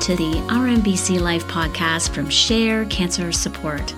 to 0.00 0.14
the 0.14 0.38
Our 0.48 0.68
MBC 0.68 1.20
Life 1.20 1.44
podcast 1.48 2.14
from 2.14 2.30
Share 2.30 2.84
Cancer 2.86 3.32
Support, 3.32 3.94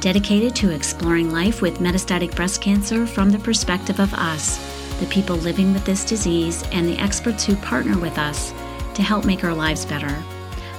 dedicated 0.00 0.54
to 0.56 0.70
exploring 0.70 1.32
life 1.32 1.60
with 1.60 1.80
metastatic 1.80 2.34
breast 2.36 2.62
cancer 2.62 3.04
from 3.04 3.30
the 3.30 3.38
perspective 3.38 3.98
of 3.98 4.14
us, 4.14 4.58
the 5.00 5.06
people 5.06 5.36
living 5.36 5.72
with 5.72 5.84
this 5.84 6.04
disease, 6.04 6.62
and 6.70 6.88
the 6.88 6.98
experts 6.98 7.44
who 7.44 7.56
partner 7.56 7.98
with 7.98 8.16
us 8.16 8.52
to 8.94 9.02
help 9.02 9.24
make 9.24 9.42
our 9.42 9.54
lives 9.54 9.84
better. 9.84 10.22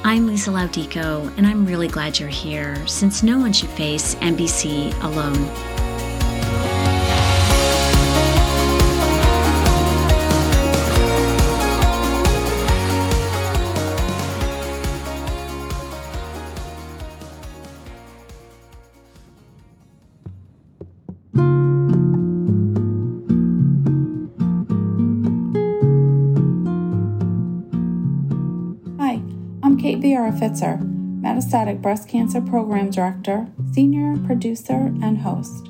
I'm 0.05 0.25
Lisa 0.25 0.51
Laudico, 0.51 1.35
and 1.37 1.45
I'm 1.45 1.65
really 1.65 1.89
glad 1.89 2.17
you're 2.17 2.29
here 2.29 2.87
since 2.87 3.23
no 3.23 3.39
one 3.39 3.51
should 3.51 3.69
face 3.69 4.15
MBC 4.15 4.93
alone. 5.03 5.80
Fitzer, 30.41 30.81
Metastatic 31.21 31.83
Breast 31.83 32.09
Cancer 32.09 32.41
Program 32.41 32.89
Director, 32.89 33.47
Senior 33.73 34.17
Producer, 34.25 34.91
and 35.03 35.19
Host. 35.19 35.67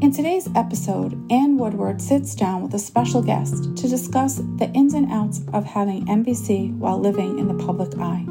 In 0.00 0.12
today's 0.12 0.48
episode, 0.56 1.12
Anne 1.30 1.58
Woodward 1.58 2.00
sits 2.00 2.34
down 2.34 2.62
with 2.62 2.72
a 2.72 2.78
special 2.78 3.20
guest 3.20 3.76
to 3.76 3.86
discuss 3.86 4.36
the 4.56 4.70
ins 4.72 4.94
and 4.94 5.12
outs 5.12 5.42
of 5.52 5.66
having 5.66 6.06
MBC 6.06 6.74
while 6.78 6.98
living 6.98 7.38
in 7.38 7.48
the 7.48 7.64
public 7.66 7.98
eye. 7.98 8.24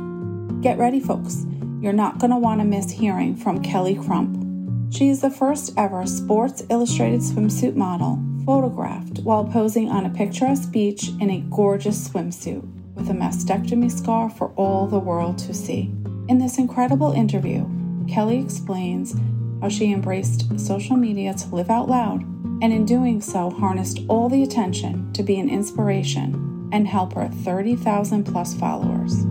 Get 0.61 0.79
ready, 0.79 0.99
folks. 0.99 1.45
You're 1.79 1.93
not 1.93 2.17
going 2.17 2.31
to 2.31 2.37
want 2.37 2.59
to 2.61 2.65
miss 2.65 2.89
hearing 2.89 3.35
from 3.35 3.61
Kelly 3.61 3.93
Crump. 3.93 4.91
She 4.91 5.09
is 5.09 5.21
the 5.21 5.29
first 5.29 5.73
ever 5.77 6.07
Sports 6.07 6.63
Illustrated 6.71 7.19
swimsuit 7.19 7.75
model 7.75 8.19
photographed 8.47 9.19
while 9.19 9.45
posing 9.45 9.89
on 9.89 10.07
a 10.07 10.09
picturesque 10.09 10.71
beach 10.71 11.09
in 11.21 11.29
a 11.29 11.45
gorgeous 11.51 12.09
swimsuit 12.09 12.82
with 13.03 13.11
a 13.11 13.19
mastectomy 13.19 13.91
scar 13.91 14.29
for 14.29 14.53
all 14.55 14.87
the 14.87 14.99
world 14.99 15.37
to 15.37 15.53
see. 15.53 15.93
In 16.29 16.37
this 16.37 16.57
incredible 16.57 17.11
interview, 17.11 17.67
Kelly 18.07 18.39
explains 18.39 19.13
how 19.61 19.67
she 19.67 19.91
embraced 19.91 20.57
social 20.57 20.95
media 20.95 21.33
to 21.33 21.53
live 21.53 21.69
out 21.69 21.89
loud, 21.89 22.21
and 22.61 22.71
in 22.71 22.85
doing 22.85 23.19
so, 23.19 23.49
harnessed 23.49 23.99
all 24.07 24.29
the 24.29 24.43
attention 24.43 25.11
to 25.11 25.21
be 25.21 25.37
an 25.37 25.49
inspiration 25.49 26.69
and 26.71 26.87
help 26.87 27.11
her 27.13 27.27
30,000 27.27 28.23
plus 28.23 28.53
followers. 28.53 29.25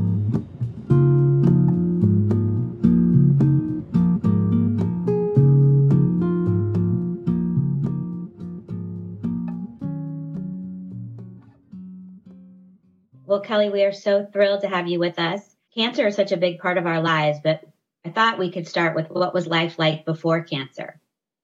Kelly, 13.52 13.68
we 13.68 13.84
are 13.84 13.92
so 13.92 14.24
thrilled 14.24 14.62
to 14.62 14.68
have 14.70 14.88
you 14.88 14.98
with 14.98 15.18
us. 15.18 15.42
Cancer 15.74 16.06
is 16.06 16.16
such 16.16 16.32
a 16.32 16.38
big 16.38 16.58
part 16.58 16.78
of 16.78 16.86
our 16.86 17.02
lives, 17.02 17.38
but 17.44 17.62
I 18.02 18.08
thought 18.08 18.38
we 18.38 18.50
could 18.50 18.66
start 18.66 18.96
with 18.96 19.10
what 19.10 19.34
was 19.34 19.46
life 19.46 19.78
like 19.78 20.06
before 20.06 20.42
cancer? 20.42 20.98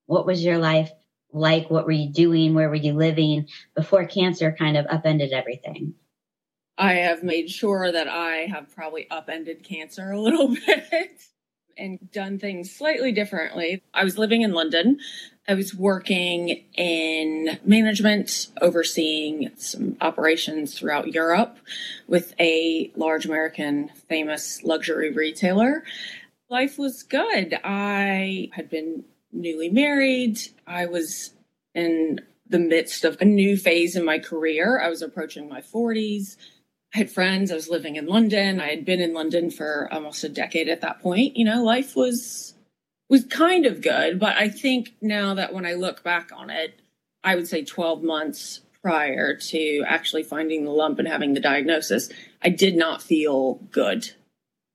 What 0.07 0.25
was 0.25 0.43
your 0.43 0.57
life 0.57 0.91
like? 1.35 1.69
What 1.71 1.85
were 1.85 1.93
you 1.93 2.11
doing? 2.11 2.55
Where 2.55 2.71
were 2.71 2.77
you 2.77 2.95
living 2.95 3.49
before 3.75 4.07
cancer 4.07 4.57
kind 4.59 4.79
of 4.79 4.87
upended 4.87 5.35
everything? 5.35 5.97
I 6.79 6.95
have 6.95 7.23
made 7.23 7.51
sure 7.51 7.93
that 7.93 8.09
I 8.09 8.47
have 8.47 8.75
probably 8.75 9.07
upended 9.11 9.63
cancer 9.63 10.11
a 10.11 10.19
little 10.19 10.49
bit 10.67 11.25
and 11.77 12.11
done 12.11 12.39
things 12.39 12.75
slightly 12.75 13.13
differently. 13.13 13.83
I 13.93 14.05
was 14.05 14.17
living 14.17 14.41
in 14.41 14.55
London 14.55 14.99
I 15.49 15.55
was 15.55 15.75
working 15.75 16.63
in 16.75 17.59
management, 17.65 18.49
overseeing 18.61 19.51
some 19.57 19.97
operations 20.03 20.79
throughout 20.79 21.15
Europe 21.15 21.57
with 22.07 22.35
a 22.39 22.93
large 22.97 23.25
American 23.25 23.91
famous 24.11 24.63
luxury 24.63 25.11
retailer. 25.11 25.85
Life 26.51 26.79
was 26.79 27.03
good. 27.03 27.59
I 27.65 28.51
had 28.53 28.69
been 28.69 29.05
newly 29.33 29.71
married. 29.71 30.39
I 30.67 30.85
was 30.85 31.31
in 31.75 32.21
the 32.47 32.59
midst 32.59 33.05
of 33.05 33.17
a 33.21 33.25
new 33.25 33.57
phase 33.57 33.97
in 33.97 34.05
my 34.05 34.19
career. 34.19 34.79
I 34.79 34.91
was 34.91 35.01
approaching 35.01 35.49
my 35.49 35.63
40s. 35.63 36.37
I 36.95 36.99
had 36.99 37.11
friends. 37.11 37.51
I 37.51 37.55
was 37.55 37.71
living 37.71 37.97
in 37.97 38.07
London. 38.07 38.61
I 38.61 38.69
had 38.69 38.85
been 38.85 39.01
in 39.01 39.15
London 39.15 39.51
for 39.51 39.89
almost 39.91 40.25
a 40.25 40.29
decade 40.29 40.69
at 40.69 40.83
that 40.83 41.01
point. 41.01 41.39
You 41.39 41.47
know, 41.47 41.65
life 41.65 41.97
was 41.97 42.55
was 43.09 43.25
kind 43.25 43.67
of 43.67 43.81
good. 43.81 44.19
But 44.19 44.37
I 44.37 44.49
think 44.49 44.95
now 45.01 45.35
that 45.35 45.53
when 45.53 45.67
I 45.67 45.75
look 45.75 46.03
back 46.03 46.31
on 46.35 46.51
it, 46.51 46.81
I 47.25 47.35
would 47.35 47.49
say 47.49 47.65
12 47.65 48.03
months 48.03 48.61
prior 48.83 49.35
to 49.35 49.85
actually 49.87 50.23
finding 50.23 50.65
the 50.65 50.71
lump 50.71 50.99
and 50.99 51.09
having 51.09 51.35
the 51.35 51.41
diagnosis, 51.41 52.11
I 52.43 52.49
did 52.49 52.77
not 52.77 53.03
feel 53.03 53.55
good. 53.71 54.11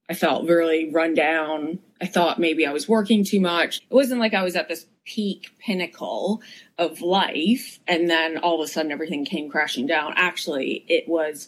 I 0.10 0.14
felt 0.14 0.48
really 0.48 0.92
run 0.92 1.14
down. 1.14 1.80
I 2.02 2.08
thought 2.08 2.40
maybe 2.40 2.66
I 2.66 2.74
was 2.74 2.90
working 2.90 3.24
too 3.24 3.40
much. 3.40 3.78
It 3.78 3.94
wasn't 3.94 4.20
like 4.20 4.34
I 4.34 4.44
was 4.44 4.56
at 4.56 4.68
this 4.68 4.86
peak 5.06 5.52
pinnacle 5.60 6.42
of 6.78 7.02
life 7.02 7.80
and 7.88 8.10
then 8.10 8.38
all 8.38 8.62
of 8.62 8.66
a 8.66 8.72
sudden 8.72 8.92
everything 8.92 9.26
came 9.26 9.50
crashing 9.50 9.88
down. 9.88 10.14
Actually, 10.16 10.86
it 10.88 11.08
was 11.08 11.48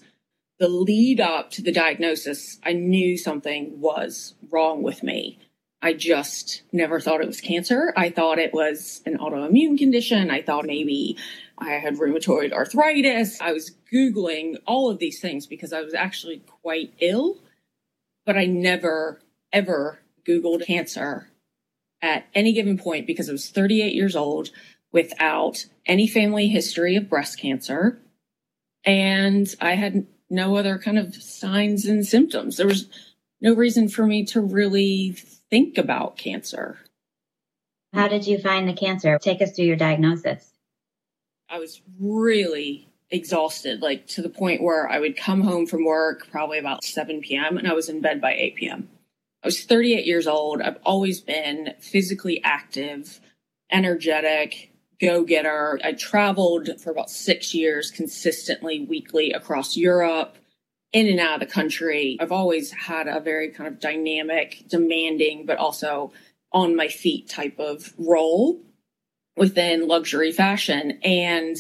the 0.60 0.70
lead 0.70 1.20
up 1.20 1.52
to 1.52 1.62
the 1.62 1.72
diagnosis. 1.72 2.60
I 2.64 2.74
knew 2.74 3.18
something 3.18 3.82
was 3.82 4.36
wrong 4.50 4.82
with 4.84 5.04
me. 5.04 5.38
I 5.82 5.94
just 5.94 6.64
never 6.72 7.00
thought 7.00 7.22
it 7.22 7.28
was 7.28 7.42
cancer. 7.42 7.94
I 7.96 8.10
thought 8.10 8.40
it 8.40 8.54
was 8.54 9.02
an 9.06 9.18
autoimmune 9.18 9.78
condition. 9.78 10.32
I 10.32 10.42
thought 10.42 10.66
maybe 10.66 11.18
I 11.58 11.74
had 11.74 11.98
rheumatoid 11.98 12.54
arthritis. 12.54 13.40
I 13.40 13.52
was 13.54 13.72
Googling 13.94 14.58
all 14.66 14.90
of 14.90 15.00
these 15.00 15.20
things 15.20 15.46
because 15.46 15.74
I 15.74 15.82
was 15.82 15.94
actually 15.94 16.42
quite 16.62 16.94
ill, 17.00 17.38
but 18.26 18.38
I 18.38 18.46
never, 18.46 19.22
ever 19.54 20.00
Googled 20.28 20.66
cancer 20.66 21.30
at 22.02 22.26
any 22.34 22.54
given 22.54 22.78
point 22.78 23.08
because 23.08 23.30
I 23.30 23.34
was 23.34 23.50
38 23.50 23.94
years 23.94 24.16
old 24.16 24.52
without 24.92 25.66
any 25.86 26.08
family 26.08 26.48
history 26.48 26.96
of 26.96 27.10
breast 27.10 27.40
cancer. 27.40 28.00
And 28.84 29.54
I 29.60 29.76
had 29.76 30.08
no 30.30 30.56
other 30.56 30.78
kind 30.78 30.98
of 30.98 31.16
signs 31.16 31.86
and 31.86 32.06
symptoms. 32.06 32.58
There 32.58 32.68
was 32.68 32.88
no 33.42 33.54
reason 33.54 33.88
for 33.88 34.06
me 34.06 34.26
to 34.26 34.42
really 34.42 35.18
think 35.50 35.78
about 35.78 36.18
cancer. 36.18 36.80
How 37.94 38.08
did 38.08 38.28
you 38.28 38.38
find 38.38 38.68
the 38.68 38.74
cancer? 38.74 39.18
Take 39.20 39.42
us 39.42 39.52
through 39.52 39.66
your 39.66 39.76
diagnosis. 39.76 40.52
I 41.50 41.60
was 41.60 41.82
really 42.00 42.90
exhausted, 43.10 43.82
like 43.82 44.08
to 44.08 44.22
the 44.22 44.30
point 44.30 44.62
where 44.62 44.90
I 44.90 45.00
would 45.00 45.16
come 45.16 45.42
home 45.42 45.66
from 45.66 45.86
work 45.86 46.28
probably 46.32 46.58
about 46.58 46.84
7 46.84 47.22
p.m. 47.22 47.58
and 47.58 47.68
I 47.68 47.74
was 47.74 47.88
in 47.88 48.02
bed 48.02 48.20
by 48.20 48.34
8 48.34 48.56
p.m. 48.56 48.90
I 49.44 49.48
was 49.48 49.64
38 49.64 50.06
years 50.06 50.28
old. 50.28 50.62
I've 50.62 50.80
always 50.84 51.22
been 51.22 51.76
physically 51.80 52.42
active, 52.44 53.22
energetic, 53.72 54.72
go 55.00 55.24
getter. 55.24 55.80
I 55.84 55.94
traveled 55.94 56.70
for 56.82 56.90
about 56.90 57.10
six 57.10 57.54
years 57.54 57.92
consistently, 57.92 58.86
weekly 58.86 59.32
across 59.32 59.78
Europe 59.78 60.38
in 60.96 61.08
and 61.08 61.20
out 61.20 61.42
of 61.42 61.48
the 61.48 61.54
country. 61.54 62.18
I've 62.22 62.32
always 62.32 62.72
had 62.72 63.10
a 63.10 63.20
very 63.20 63.50
kind 63.50 63.68
of 63.68 63.82
dynamic, 63.82 64.64
demanding, 64.70 65.46
but 65.46 65.58
also 65.58 66.14
on 66.54 66.74
my 66.74 66.88
feet 66.88 67.30
type 67.30 67.60
of 67.60 67.94
role 67.98 68.62
within 69.36 69.90
luxury 69.90 70.32
fashion. 70.32 71.00
And 71.04 71.58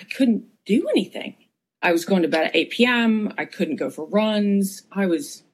I 0.00 0.04
couldn't 0.04 0.46
do 0.66 0.88
anything. 0.88 1.36
I 1.80 1.92
was 1.92 2.04
going 2.04 2.22
to 2.22 2.28
bed 2.28 2.46
at 2.46 2.56
8 2.56 2.70
p.m. 2.70 3.32
I 3.38 3.44
couldn't 3.44 3.76
go 3.76 3.90
for 3.90 4.04
runs. 4.06 4.82
I 4.90 5.06
was 5.06 5.44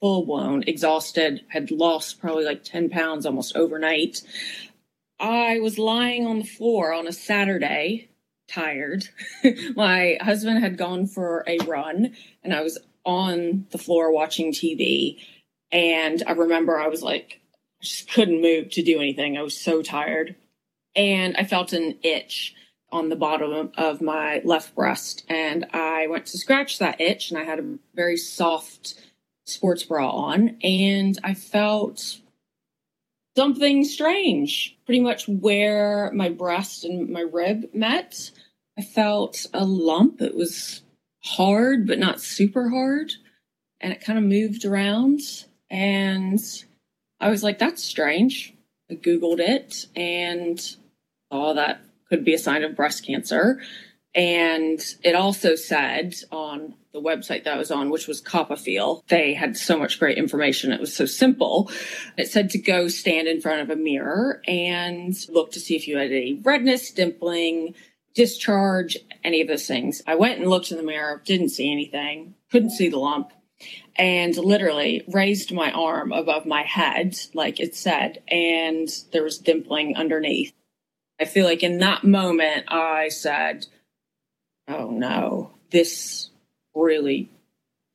full 0.00 0.24
blown 0.24 0.62
exhausted, 0.66 1.44
had 1.48 1.70
lost 1.70 2.18
probably 2.18 2.46
like 2.46 2.64
10 2.64 2.88
pounds 2.88 3.26
almost 3.26 3.54
overnight. 3.54 4.22
I 5.20 5.60
was 5.60 5.78
lying 5.78 6.26
on 6.26 6.38
the 6.38 6.46
floor 6.46 6.94
on 6.94 7.06
a 7.06 7.12
Saturday 7.12 8.08
tired. 8.48 9.08
my 9.76 10.18
husband 10.20 10.60
had 10.62 10.78
gone 10.78 11.06
for 11.06 11.44
a 11.46 11.58
run 11.58 12.14
and 12.42 12.54
I 12.54 12.62
was 12.62 12.78
on 13.04 13.66
the 13.70 13.78
floor 13.78 14.12
watching 14.12 14.52
TV. 14.52 15.18
And 15.70 16.22
I 16.26 16.32
remember 16.32 16.78
I 16.78 16.88
was 16.88 17.02
like, 17.02 17.40
just 17.80 18.10
couldn't 18.10 18.40
move 18.40 18.70
to 18.70 18.82
do 18.82 18.98
anything. 18.98 19.36
I 19.36 19.42
was 19.42 19.56
so 19.56 19.82
tired. 19.82 20.36
And 20.96 21.36
I 21.36 21.44
felt 21.44 21.72
an 21.72 21.98
itch 22.02 22.54
on 22.92 23.08
the 23.08 23.16
bottom 23.16 23.72
of 23.76 24.00
my 24.00 24.40
left 24.44 24.74
breast. 24.74 25.24
And 25.28 25.66
I 25.72 26.06
went 26.06 26.26
to 26.26 26.38
scratch 26.38 26.78
that 26.78 27.00
itch 27.00 27.30
and 27.30 27.38
I 27.38 27.44
had 27.44 27.58
a 27.58 27.74
very 27.94 28.16
soft 28.16 28.94
sports 29.46 29.82
bra 29.82 30.08
on. 30.08 30.56
And 30.62 31.18
I 31.24 31.34
felt 31.34 32.20
something 33.36 33.84
strange, 33.84 34.76
pretty 34.86 35.00
much 35.00 35.26
where 35.28 36.10
my 36.12 36.28
breast 36.28 36.84
and 36.84 37.08
my 37.10 37.20
rib 37.20 37.70
met. 37.74 38.30
I 38.78 38.82
felt 38.82 39.46
a 39.52 39.64
lump. 39.64 40.20
It 40.20 40.34
was 40.36 40.82
hard, 41.24 41.86
but 41.86 41.98
not 41.98 42.20
super 42.20 42.68
hard. 42.70 43.12
and 43.80 43.92
it 43.92 44.00
kind 44.00 44.18
of 44.18 44.24
moved 44.24 44.64
around. 44.64 45.20
And 45.70 46.40
I 47.20 47.28
was 47.28 47.42
like, 47.42 47.58
that's 47.58 47.84
strange. 47.84 48.54
I 48.90 48.94
Googled 48.94 49.40
it 49.40 49.86
and 49.94 50.58
saw 51.30 51.52
that 51.52 51.82
could 52.08 52.24
be 52.24 52.34
a 52.34 52.38
sign 52.38 52.62
of 52.64 52.76
breast 52.76 53.04
cancer. 53.06 53.60
And 54.14 54.82
it 55.02 55.14
also 55.14 55.54
said 55.54 56.14
on 56.30 56.74
the 56.94 57.00
website 57.00 57.42
that 57.42 57.54
I 57.54 57.58
was 57.58 57.72
on, 57.72 57.90
which 57.90 58.06
was 58.06 58.22
CoppaFeel, 58.22 59.06
they 59.08 59.34
had 59.34 59.56
so 59.56 59.76
much 59.76 59.98
great 59.98 60.16
information. 60.16 60.70
It 60.70 60.80
was 60.80 60.94
so 60.94 61.06
simple. 61.06 61.70
It 62.16 62.28
said 62.28 62.50
to 62.50 62.58
go 62.58 62.86
stand 62.86 63.26
in 63.26 63.40
front 63.40 63.62
of 63.62 63.70
a 63.70 63.76
mirror 63.76 64.40
and 64.46 65.12
look 65.28 65.50
to 65.52 65.60
see 65.60 65.74
if 65.74 65.88
you 65.88 65.98
had 65.98 66.12
any 66.12 66.40
redness, 66.42 66.92
dimpling, 66.92 67.74
discharge, 68.14 68.96
any 69.24 69.40
of 69.42 69.48
those 69.48 69.66
things. 69.66 70.02
I 70.06 70.14
went 70.14 70.38
and 70.38 70.48
looked 70.48 70.70
in 70.70 70.76
the 70.76 70.84
mirror, 70.84 71.20
didn't 71.24 71.48
see 71.48 71.70
anything, 71.70 72.36
couldn't 72.52 72.70
see 72.70 72.88
the 72.88 72.98
lump, 72.98 73.32
and 73.96 74.36
literally 74.36 75.02
raised 75.08 75.52
my 75.52 75.72
arm 75.72 76.12
above 76.12 76.46
my 76.46 76.62
head, 76.62 77.16
like 77.34 77.58
it 77.58 77.74
said, 77.74 78.22
and 78.28 78.88
there 79.12 79.24
was 79.24 79.40
dimpling 79.40 79.96
underneath. 79.96 80.52
I 81.20 81.24
feel 81.24 81.44
like 81.44 81.64
in 81.64 81.78
that 81.78 82.04
moment, 82.04 82.66
I 82.68 83.08
said, 83.08 83.66
oh 84.68 84.90
no, 84.90 85.50
this 85.70 86.30
really 86.74 87.30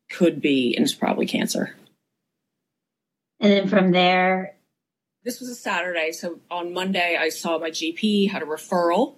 could 0.09 0.41
be, 0.41 0.73
and 0.75 0.83
it's 0.83 0.95
probably 0.95 1.25
cancer. 1.25 1.75
And 3.39 3.51
then 3.51 3.67
from 3.67 3.91
there, 3.91 4.55
this 5.23 5.39
was 5.39 5.49
a 5.49 5.55
Saturday. 5.55 6.11
So 6.11 6.39
on 6.49 6.73
Monday, 6.73 7.17
I 7.19 7.29
saw 7.29 7.59
my 7.59 7.69
GP, 7.69 8.29
had 8.29 8.41
a 8.41 8.45
referral, 8.45 9.15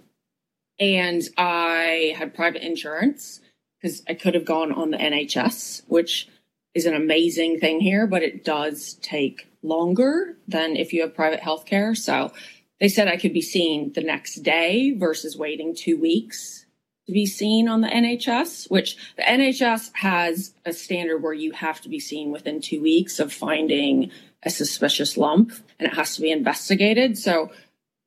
and 0.79 1.21
I 1.37 2.13
had 2.17 2.33
private 2.33 2.65
insurance 2.65 3.39
because 3.81 4.03
I 4.07 4.13
could 4.13 4.35
have 4.35 4.45
gone 4.45 4.71
on 4.71 4.91
the 4.91 4.97
NHS, 4.97 5.83
which 5.87 6.27
is 6.73 6.85
an 6.85 6.93
amazing 6.93 7.59
thing 7.59 7.79
here, 7.79 8.07
but 8.07 8.23
it 8.23 8.43
does 8.43 8.95
take 9.01 9.47
longer 9.63 10.37
than 10.47 10.75
if 10.75 10.93
you 10.93 11.01
have 11.01 11.15
private 11.15 11.39
health 11.39 11.65
care. 11.65 11.95
So 11.95 12.31
they 12.79 12.87
said 12.87 13.07
I 13.07 13.17
could 13.17 13.33
be 13.33 13.41
seen 13.41 13.93
the 13.93 14.01
next 14.01 14.37
day 14.37 14.91
versus 14.91 15.37
waiting 15.37 15.75
two 15.75 15.97
weeks 15.97 16.65
to 17.07 17.11
be 17.11 17.25
seen 17.25 17.67
on 17.67 17.81
the 17.81 17.87
NHS, 17.87 18.69
which 18.69 18.95
the 19.15 19.23
NHS 19.23 19.91
has 19.95 20.53
a 20.65 20.73
standard 20.73 21.21
where 21.21 21.33
you 21.33 21.51
have 21.51 21.81
to 21.81 21.89
be 21.89 21.99
seen 21.99 22.31
within 22.31 22.61
two 22.61 22.81
weeks 22.81 23.19
of 23.19 23.33
finding 23.33 24.11
a 24.43 24.49
suspicious 24.49 25.17
lump 25.17 25.51
and 25.79 25.87
it 25.87 25.95
has 25.95 26.15
to 26.15 26.21
be 26.21 26.31
investigated. 26.31 27.17
So 27.17 27.51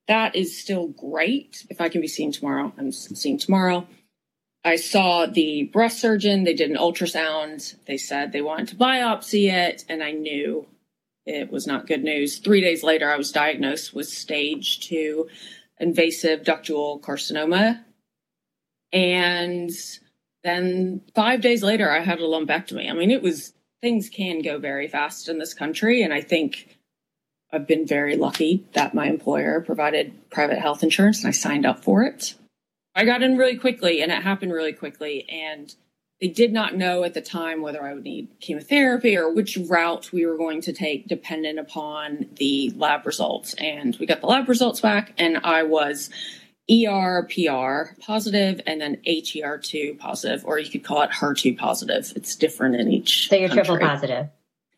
that 0.07 0.35
is 0.35 0.57
still 0.57 0.87
great. 0.87 1.65
If 1.69 1.81
I 1.81 1.89
can 1.89 2.01
be 2.01 2.07
seen 2.07 2.31
tomorrow, 2.31 2.73
I'm 2.77 2.91
seen 2.91 3.37
tomorrow. 3.37 3.87
I 4.63 4.77
saw 4.77 5.27
the 5.27 5.63
breast 5.63 5.99
surgeon. 5.99 6.43
They 6.43 6.53
did 6.53 6.71
an 6.71 6.77
ultrasound. 6.77 7.75
They 7.85 7.97
said 7.97 8.31
they 8.31 8.41
wanted 8.41 8.69
to 8.69 8.75
biopsy 8.75 9.51
it, 9.51 9.85
and 9.87 10.01
I 10.01 10.11
knew 10.11 10.65
it 11.25 11.51
was 11.51 11.67
not 11.67 11.87
good 11.87 12.03
news. 12.03 12.39
Three 12.39 12.61
days 12.61 12.81
later, 12.81 13.09
I 13.09 13.17
was 13.17 13.31
diagnosed 13.31 13.93
with 13.93 14.07
stage 14.07 14.79
two 14.87 15.27
invasive 15.79 16.41
ductal 16.41 16.99
carcinoma 17.01 17.83
and 18.95 19.71
then 20.45 21.01
five 21.13 21.41
days 21.41 21.61
later, 21.61 21.91
I 21.91 21.99
had 21.99 22.19
a 22.19 22.23
lumpectomy. 22.23 22.89
I 22.89 22.93
mean, 22.93 23.11
it 23.11 23.21
was 23.21 23.51
things 23.81 24.09
can 24.09 24.41
go 24.41 24.57
very 24.57 24.87
fast 24.87 25.27
in 25.27 25.37
this 25.37 25.53
country. 25.53 26.01
And 26.01 26.13
I 26.13 26.21
think 26.21 26.77
I've 27.51 27.67
been 27.67 27.85
very 27.85 28.15
lucky 28.15 28.65
that 28.73 28.93
my 28.93 29.07
employer 29.07 29.59
provided 29.59 30.29
private 30.29 30.59
health 30.59 30.81
insurance 30.81 31.19
and 31.19 31.27
I 31.27 31.31
signed 31.31 31.65
up 31.65 31.83
for 31.83 32.03
it. 32.03 32.35
I 32.95 33.03
got 33.03 33.21
in 33.21 33.37
really 33.37 33.57
quickly 33.57 34.01
and 34.01 34.13
it 34.13 34.23
happened 34.23 34.53
really 34.53 34.71
quickly. 34.71 35.29
And 35.29 35.75
they 36.21 36.29
did 36.29 36.53
not 36.53 36.77
know 36.77 37.03
at 37.03 37.13
the 37.13 37.21
time 37.21 37.61
whether 37.61 37.83
I 37.83 37.93
would 37.93 38.05
need 38.05 38.29
chemotherapy 38.39 39.17
or 39.17 39.33
which 39.33 39.57
route 39.57 40.13
we 40.13 40.25
were 40.25 40.37
going 40.37 40.61
to 40.61 40.73
take 40.73 41.09
dependent 41.09 41.59
upon 41.59 42.27
the 42.37 42.71
lab 42.77 43.05
results. 43.05 43.55
And 43.55 43.97
we 43.99 44.05
got 44.05 44.21
the 44.21 44.27
lab 44.27 44.47
results 44.47 44.79
back 44.79 45.13
and 45.17 45.39
I 45.43 45.63
was 45.63 46.09
ERPR 46.69 47.99
positive 47.99 48.59
and 48.65 48.81
then 48.81 48.97
HER2 49.07 49.99
positive, 49.99 50.43
or 50.45 50.57
you 50.57 50.69
could 50.69 50.83
call 50.83 51.01
it 51.03 51.11
HER2 51.11 51.57
positive. 51.57 52.11
It's 52.15 52.35
different 52.35 52.75
in 52.75 52.91
each. 52.91 53.29
So 53.29 53.35
you're 53.35 53.49
country. 53.49 53.65
triple 53.65 53.87
positive. 53.87 54.29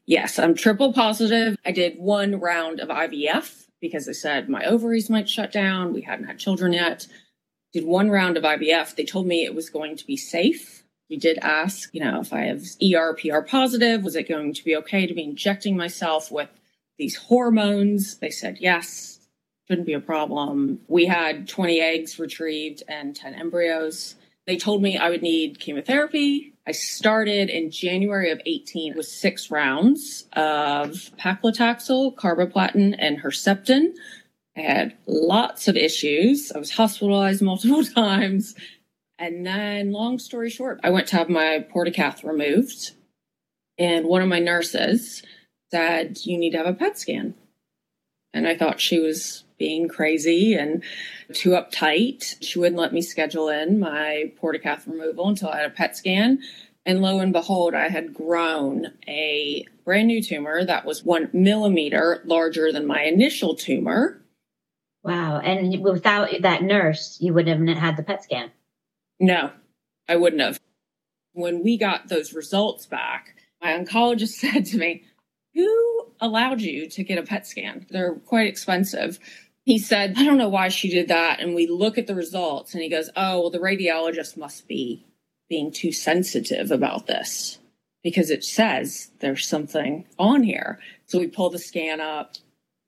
Yes, 0.05 0.39
I'm 0.39 0.55
triple 0.55 0.93
positive. 0.93 1.57
I 1.65 1.71
did 1.71 1.97
one 1.97 2.39
round 2.39 2.79
of 2.79 2.89
IVF 2.89 3.67
because 3.79 4.05
they 4.05 4.13
said 4.13 4.49
my 4.49 4.65
ovaries 4.65 5.09
might 5.09 5.29
shut 5.29 5.51
down. 5.51 5.93
We 5.93 6.01
hadn't 6.01 6.27
had 6.27 6.39
children 6.39 6.73
yet. 6.73 7.07
Did 7.73 7.85
one 7.85 8.09
round 8.09 8.37
of 8.37 8.43
IVF. 8.43 8.95
They 8.95 9.05
told 9.05 9.27
me 9.27 9.43
it 9.43 9.55
was 9.55 9.69
going 9.69 9.97
to 9.97 10.05
be 10.05 10.17
safe. 10.17 10.83
We 11.09 11.17
did 11.17 11.37
ask, 11.37 11.89
you 11.93 12.03
know, 12.03 12.19
if 12.19 12.33
I 12.33 12.41
have 12.41 12.61
ERPR 12.81 13.47
positive, 13.47 14.03
was 14.03 14.15
it 14.15 14.27
going 14.27 14.53
to 14.53 14.63
be 14.63 14.75
okay 14.77 15.07
to 15.07 15.13
be 15.13 15.23
injecting 15.23 15.77
myself 15.77 16.31
with 16.31 16.49
these 16.97 17.15
hormones? 17.15 18.17
They 18.17 18.29
said 18.29 18.57
yes 18.59 19.16
shouldn't 19.67 19.87
be 19.87 19.93
a 19.93 19.99
problem. 19.99 20.79
We 20.87 21.05
had 21.05 21.47
20 21.47 21.81
eggs 21.81 22.19
retrieved 22.19 22.83
and 22.87 23.15
10 23.15 23.35
embryos. 23.35 24.15
They 24.45 24.57
told 24.57 24.81
me 24.81 24.97
I 24.97 25.09
would 25.09 25.21
need 25.21 25.59
chemotherapy. 25.59 26.53
I 26.65 26.71
started 26.71 27.49
in 27.49 27.69
January 27.69 28.31
of 28.31 28.41
18 28.45 28.95
with 28.95 29.07
six 29.07 29.51
rounds 29.51 30.25
of 30.33 31.11
paclitaxel, 31.19 32.15
carboplatin, 32.15 32.95
and 32.97 33.21
Herceptin. 33.21 33.93
I 34.55 34.61
had 34.61 34.97
lots 35.05 35.67
of 35.67 35.75
issues. 35.75 36.51
I 36.51 36.59
was 36.59 36.71
hospitalized 36.71 37.41
multiple 37.43 37.83
times. 37.83 38.55
And 39.19 39.45
then, 39.45 39.91
long 39.91 40.19
story 40.19 40.49
short, 40.49 40.79
I 40.83 40.91
went 40.91 41.07
to 41.07 41.17
have 41.17 41.29
my 41.29 41.65
portacath 41.73 42.23
removed. 42.23 42.91
And 43.77 44.05
one 44.05 44.21
of 44.21 44.27
my 44.27 44.39
nurses 44.39 45.23
said, 45.71 46.19
You 46.23 46.37
need 46.37 46.51
to 46.51 46.57
have 46.57 46.67
a 46.67 46.73
PET 46.73 46.97
scan. 46.97 47.33
And 48.33 48.47
I 48.47 48.55
thought 48.55 48.79
she 48.79 48.99
was 48.99 49.43
being 49.57 49.87
crazy 49.87 50.53
and 50.53 50.83
too 51.33 51.51
uptight. 51.51 52.35
She 52.41 52.59
wouldn't 52.59 52.79
let 52.79 52.93
me 52.93 53.01
schedule 53.01 53.49
in 53.49 53.79
my 53.79 54.31
portacath 54.41 54.87
removal 54.87 55.27
until 55.27 55.49
I 55.49 55.57
had 55.57 55.65
a 55.65 55.73
PET 55.73 55.97
scan. 55.97 56.39
And 56.85 57.01
lo 57.01 57.19
and 57.19 57.33
behold, 57.33 57.73
I 57.73 57.89
had 57.89 58.13
grown 58.13 58.93
a 59.09 59.65
brand 59.83 60.07
new 60.07 60.23
tumor 60.23 60.63
that 60.63 60.85
was 60.85 61.03
one 61.03 61.29
millimeter 61.33 62.21
larger 62.25 62.71
than 62.71 62.87
my 62.87 63.03
initial 63.03 63.55
tumor. 63.55 64.21
Wow. 65.03 65.39
And 65.39 65.83
without 65.83 66.29
that 66.41 66.63
nurse, 66.63 67.17
you 67.19 67.33
wouldn't 67.33 67.67
have 67.67 67.77
had 67.77 67.97
the 67.97 68.03
PET 68.03 68.23
scan. 68.23 68.51
No, 69.19 69.51
I 70.07 70.15
wouldn't 70.15 70.41
have. 70.41 70.59
When 71.33 71.61
we 71.63 71.77
got 71.77 72.07
those 72.07 72.33
results 72.33 72.85
back, 72.85 73.35
my 73.61 73.73
oncologist 73.77 74.29
said 74.39 74.65
to 74.67 74.77
me, 74.77 75.03
Who 75.55 76.07
allowed 76.19 76.61
you 76.61 76.87
to 76.89 77.03
get 77.03 77.19
a 77.19 77.23
PET 77.23 77.47
scan? 77.47 77.85
They're 77.89 78.15
quite 78.15 78.47
expensive 78.47 79.19
he 79.67 79.77
said, 79.77 80.13
I 80.15 80.23
don't 80.23 80.37
know 80.37 80.47
why 80.47 80.69
she 80.69 80.89
did 80.89 81.09
that. 81.09 81.41
And 81.41 81.53
we 81.53 81.67
look 81.67 81.97
at 81.97 82.07
the 82.07 82.15
results 82.15 82.73
and 82.73 82.81
he 82.81 82.87
goes, 82.87 83.09
Oh, 83.17 83.41
well, 83.41 83.49
the 83.49 83.59
radiologist 83.59 84.37
must 84.37 84.65
be 84.65 85.05
being 85.49 85.73
too 85.73 85.91
sensitive 85.91 86.71
about 86.71 87.05
this 87.05 87.59
because 88.01 88.31
it 88.31 88.45
says 88.45 89.11
there's 89.19 89.45
something 89.45 90.05
on 90.17 90.43
here. 90.43 90.79
So 91.07 91.19
we 91.19 91.27
pull 91.27 91.49
the 91.49 91.59
scan 91.59 91.99
up. 91.99 92.35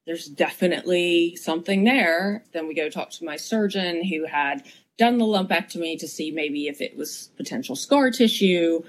There's 0.07 0.27
definitely 0.27 1.36
something 1.36 1.83
there. 1.83 2.45
Then 2.53 2.65
we 2.65 2.75
go 2.75 2.89
talk 2.89 3.09
to 3.12 3.25
my 3.25 3.36
surgeon 3.36 4.05
who 4.05 4.25
had 4.25 4.63
done 4.98 5.17
the 5.17 5.25
lumpectomy 5.25 6.00
to 6.00 6.07
see 6.07 6.31
maybe 6.31 6.67
if 6.67 6.79
it 6.79 6.95
was 6.95 7.29
potential 7.36 7.75
scar 7.75 8.09
tissue. 8.09 8.83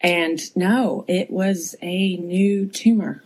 And 0.00 0.40
no, 0.54 1.04
it 1.08 1.32
was 1.32 1.74
a 1.82 2.16
new 2.18 2.68
tumor. 2.68 3.24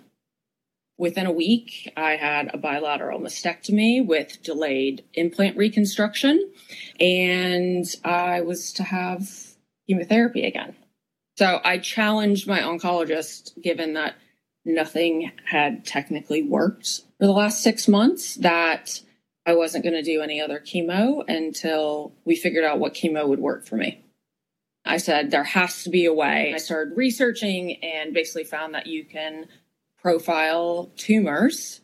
Within 0.99 1.27
a 1.27 1.33
week, 1.33 1.93
I 1.97 2.17
had 2.17 2.55
a 2.55 2.59
bilateral 2.59 3.21
mastectomy 3.21 4.05
with 4.05 4.43
delayed 4.43 5.05
implant 5.13 5.57
reconstruction, 5.57 6.51
and 6.99 7.85
I 8.03 8.41
was 8.41 8.73
to 8.75 8.83
have 8.83 9.29
chemotherapy 9.87 10.47
again. 10.47 10.75
So 11.37 11.61
I 11.63 11.79
challenged 11.79 12.47
my 12.47 12.61
oncologist, 12.61 13.61
given 13.61 13.93
that 13.93 14.15
nothing 14.65 15.33
had 15.45 15.85
technically 15.85 16.43
worked 16.43 17.03
for 17.19 17.27
the 17.27 17.33
last 17.33 17.63
six 17.63 17.87
months, 17.89 18.37
that 18.37 19.03
I 19.45 19.55
wasn't 19.55 19.85
going 19.85 19.95
to 19.95 20.03
do 20.03 20.23
any 20.23 20.41
other 20.41 20.61
chemo 20.61 21.23
until 21.29 22.15
we 22.25 22.37
figured 22.37 22.65
out 22.65 22.79
what 22.79 22.95
chemo 22.95 23.29
would 23.29 23.39
work 23.39 23.67
for 23.67 23.77
me. 23.77 24.03
I 24.87 24.97
said, 24.97 25.31
there 25.31 25.45
has 25.45 25.85
to 25.85 25.91
be 25.91 26.07
a 26.07 26.15
way. 26.15 26.53
I 26.55 26.59
started 26.59 26.97
researching 26.97 27.85
and 27.85 28.15
basically 28.15 28.45
found 28.45 28.75
that 28.75 28.87
you 28.87 29.05
can 29.05 29.47
profile 30.07 30.93
tumors, 30.97 31.81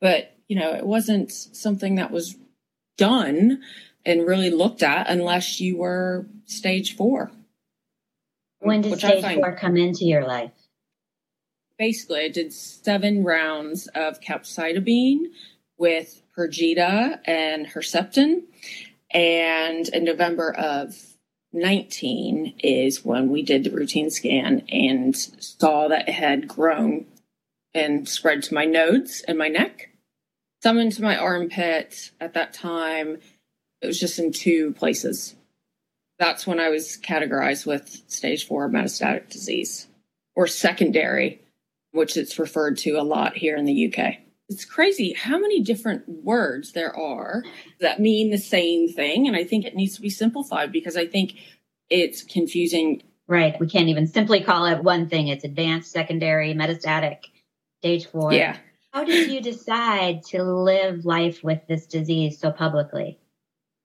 but 0.00 0.36
you 0.48 0.56
know, 0.56 0.74
it 0.74 0.84
wasn't 0.84 1.30
something 1.30 1.94
that 1.94 2.10
was 2.10 2.36
done 2.98 3.62
and 4.04 4.26
really 4.26 4.50
looked 4.50 4.82
at 4.82 5.08
unless 5.08 5.60
you 5.60 5.76
were 5.76 6.26
stage 6.46 6.96
four. 6.96 7.30
When 8.58 8.80
did 8.80 8.98
stage 8.98 9.36
four 9.36 9.54
come 9.54 9.76
into 9.76 10.04
your 10.04 10.26
life? 10.26 10.50
Basically, 11.78 12.22
I 12.22 12.28
did 12.28 12.52
seven 12.52 13.22
rounds 13.22 13.86
of 13.94 14.20
capecitabine 14.20 15.26
with 15.78 16.22
Perjeta 16.36 17.20
and 17.24 17.68
Herceptin. 17.68 18.42
And 19.12 19.88
in 19.90 20.02
November 20.02 20.52
of 20.52 20.96
19 21.52 22.54
is 22.64 23.04
when 23.04 23.28
we 23.28 23.42
did 23.42 23.62
the 23.62 23.70
routine 23.70 24.10
scan 24.10 24.64
and 24.70 25.16
saw 25.16 25.86
that 25.86 26.08
it 26.08 26.14
had 26.14 26.48
grown 26.48 27.06
and 27.74 28.08
spread 28.08 28.42
to 28.44 28.54
my 28.54 28.64
nodes 28.64 29.22
and 29.26 29.38
my 29.38 29.48
neck, 29.48 29.90
some 30.62 30.78
into 30.78 31.02
my 31.02 31.16
armpit. 31.16 32.10
At 32.20 32.34
that 32.34 32.52
time, 32.52 33.18
it 33.80 33.86
was 33.86 33.98
just 33.98 34.18
in 34.18 34.32
two 34.32 34.72
places. 34.72 35.34
That's 36.18 36.46
when 36.46 36.60
I 36.60 36.68
was 36.68 36.98
categorized 37.02 37.66
with 37.66 38.02
stage 38.08 38.46
four 38.46 38.68
metastatic 38.68 39.30
disease 39.30 39.88
or 40.36 40.46
secondary, 40.46 41.40
which 41.92 42.16
it's 42.16 42.38
referred 42.38 42.76
to 42.78 42.92
a 42.92 43.02
lot 43.02 43.36
here 43.36 43.56
in 43.56 43.64
the 43.64 43.92
UK. 43.92 44.16
It's 44.50 44.64
crazy 44.64 45.12
how 45.14 45.38
many 45.38 45.62
different 45.62 46.08
words 46.08 46.72
there 46.72 46.94
are 46.94 47.42
that 47.80 48.00
mean 48.00 48.30
the 48.30 48.38
same 48.38 48.88
thing. 48.88 49.28
And 49.28 49.36
I 49.36 49.44
think 49.44 49.64
it 49.64 49.76
needs 49.76 49.94
to 49.94 50.02
be 50.02 50.10
simplified 50.10 50.72
because 50.72 50.96
I 50.96 51.06
think 51.06 51.34
it's 51.88 52.22
confusing. 52.22 53.02
Right. 53.26 53.58
We 53.60 53.68
can't 53.68 53.88
even 53.88 54.08
simply 54.08 54.40
call 54.40 54.66
it 54.66 54.82
one 54.82 55.08
thing. 55.08 55.28
It's 55.28 55.44
advanced, 55.44 55.92
secondary, 55.92 56.52
metastatic, 56.52 57.29
stage 57.80 58.06
four. 58.06 58.32
Yeah. 58.32 58.56
How 58.92 59.04
did 59.04 59.30
you 59.30 59.40
decide 59.40 60.24
to 60.30 60.42
live 60.42 61.04
life 61.04 61.42
with 61.42 61.60
this 61.68 61.86
disease 61.86 62.38
so 62.38 62.50
publicly? 62.50 63.18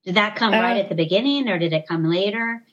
Did 0.04 0.16
that 0.16 0.36
come 0.36 0.54
uh, 0.54 0.60
right 0.60 0.78
at 0.78 0.90
the 0.90 0.96
beginning 0.96 1.48
or 1.48 1.58
did 1.58 1.74
it 1.74 1.88
come 1.88 2.10
later? 2.10 2.64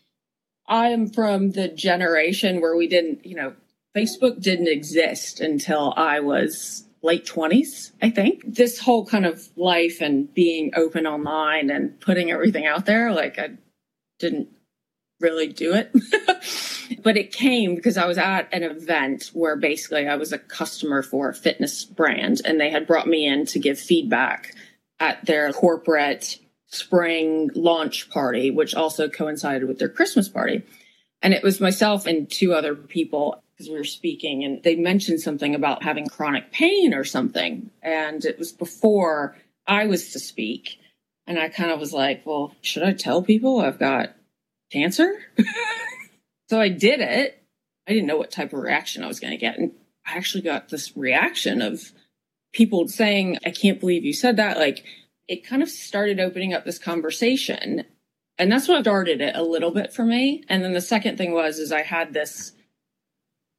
I'm 0.66 1.08
from 1.08 1.50
the 1.50 1.68
generation 1.68 2.60
where 2.60 2.76
we 2.76 2.88
didn't, 2.88 3.26
you 3.26 3.36
know, 3.36 3.54
Facebook 3.96 4.40
didn't 4.40 4.68
exist 4.68 5.40
until 5.40 5.92
I 5.96 6.20
was 6.20 6.84
late 7.02 7.26
20s, 7.26 7.92
I 8.00 8.10
think. 8.10 8.42
This 8.46 8.78
whole 8.78 9.04
kind 9.04 9.26
of 9.26 9.48
life 9.56 10.00
and 10.00 10.32
being 10.32 10.72
open 10.74 11.06
online 11.06 11.68
and 11.70 12.00
putting 12.00 12.30
everything 12.30 12.66
out 12.66 12.86
there, 12.86 13.12
like 13.12 13.38
I 13.38 13.50
didn't 14.18 14.48
really 15.22 15.48
do 15.48 15.72
it. 15.74 15.92
but 17.02 17.16
it 17.16 17.32
came 17.32 17.74
because 17.74 17.96
I 17.96 18.06
was 18.06 18.18
at 18.18 18.48
an 18.52 18.62
event 18.62 19.30
where 19.32 19.56
basically 19.56 20.08
I 20.08 20.16
was 20.16 20.32
a 20.32 20.38
customer 20.38 21.02
for 21.02 21.28
a 21.28 21.34
fitness 21.34 21.84
brand 21.84 22.42
and 22.44 22.60
they 22.60 22.70
had 22.70 22.86
brought 22.86 23.08
me 23.08 23.26
in 23.26 23.46
to 23.46 23.58
give 23.58 23.78
feedback 23.78 24.54
at 25.00 25.24
their 25.24 25.52
corporate 25.52 26.38
spring 26.66 27.50
launch 27.54 28.10
party, 28.10 28.50
which 28.50 28.74
also 28.74 29.08
coincided 29.08 29.68
with 29.68 29.78
their 29.78 29.88
Christmas 29.88 30.28
party. 30.28 30.62
And 31.22 31.34
it 31.34 31.42
was 31.42 31.60
myself 31.60 32.06
and 32.06 32.28
two 32.28 32.52
other 32.54 32.74
people 32.74 33.42
because 33.52 33.68
we 33.68 33.76
were 33.76 33.84
speaking 33.84 34.42
and 34.42 34.62
they 34.62 34.74
mentioned 34.74 35.20
something 35.20 35.54
about 35.54 35.84
having 35.84 36.06
chronic 36.06 36.50
pain 36.50 36.94
or 36.94 37.04
something. 37.04 37.70
And 37.82 38.24
it 38.24 38.38
was 38.38 38.52
before 38.52 39.36
I 39.66 39.86
was 39.86 40.12
to 40.12 40.18
speak. 40.18 40.78
And 41.26 41.38
I 41.38 41.48
kind 41.48 41.70
of 41.70 41.78
was 41.78 41.92
like, 41.92 42.26
well, 42.26 42.54
should 42.62 42.82
I 42.82 42.92
tell 42.92 43.22
people 43.22 43.60
I've 43.60 43.78
got 43.78 44.16
cancer? 44.72 45.12
so 46.48 46.60
I 46.60 46.68
did 46.68 47.00
it. 47.00 47.42
I 47.86 47.92
didn't 47.92 48.06
know 48.06 48.16
what 48.16 48.30
type 48.30 48.52
of 48.52 48.60
reaction 48.60 49.02
I 49.02 49.08
was 49.08 49.20
going 49.20 49.32
to 49.32 49.36
get. 49.36 49.58
And 49.58 49.72
I 50.06 50.16
actually 50.16 50.42
got 50.42 50.68
this 50.68 50.96
reaction 50.96 51.62
of 51.62 51.92
people 52.52 52.88
saying, 52.88 53.38
I 53.44 53.50
can't 53.50 53.80
believe 53.80 54.04
you 54.04 54.12
said 54.12 54.36
that. 54.36 54.58
Like 54.58 54.84
it 55.28 55.46
kind 55.46 55.62
of 55.62 55.68
started 55.68 56.20
opening 56.20 56.54
up 56.54 56.64
this 56.64 56.78
conversation. 56.78 57.84
And 58.38 58.50
that's 58.50 58.68
what 58.68 58.82
started 58.82 59.20
it 59.20 59.36
a 59.36 59.42
little 59.42 59.70
bit 59.70 59.92
for 59.92 60.04
me. 60.04 60.44
And 60.48 60.64
then 60.64 60.72
the 60.72 60.80
second 60.80 61.18
thing 61.18 61.32
was, 61.32 61.58
is 61.58 61.72
I 61.72 61.82
had 61.82 62.12
this 62.12 62.52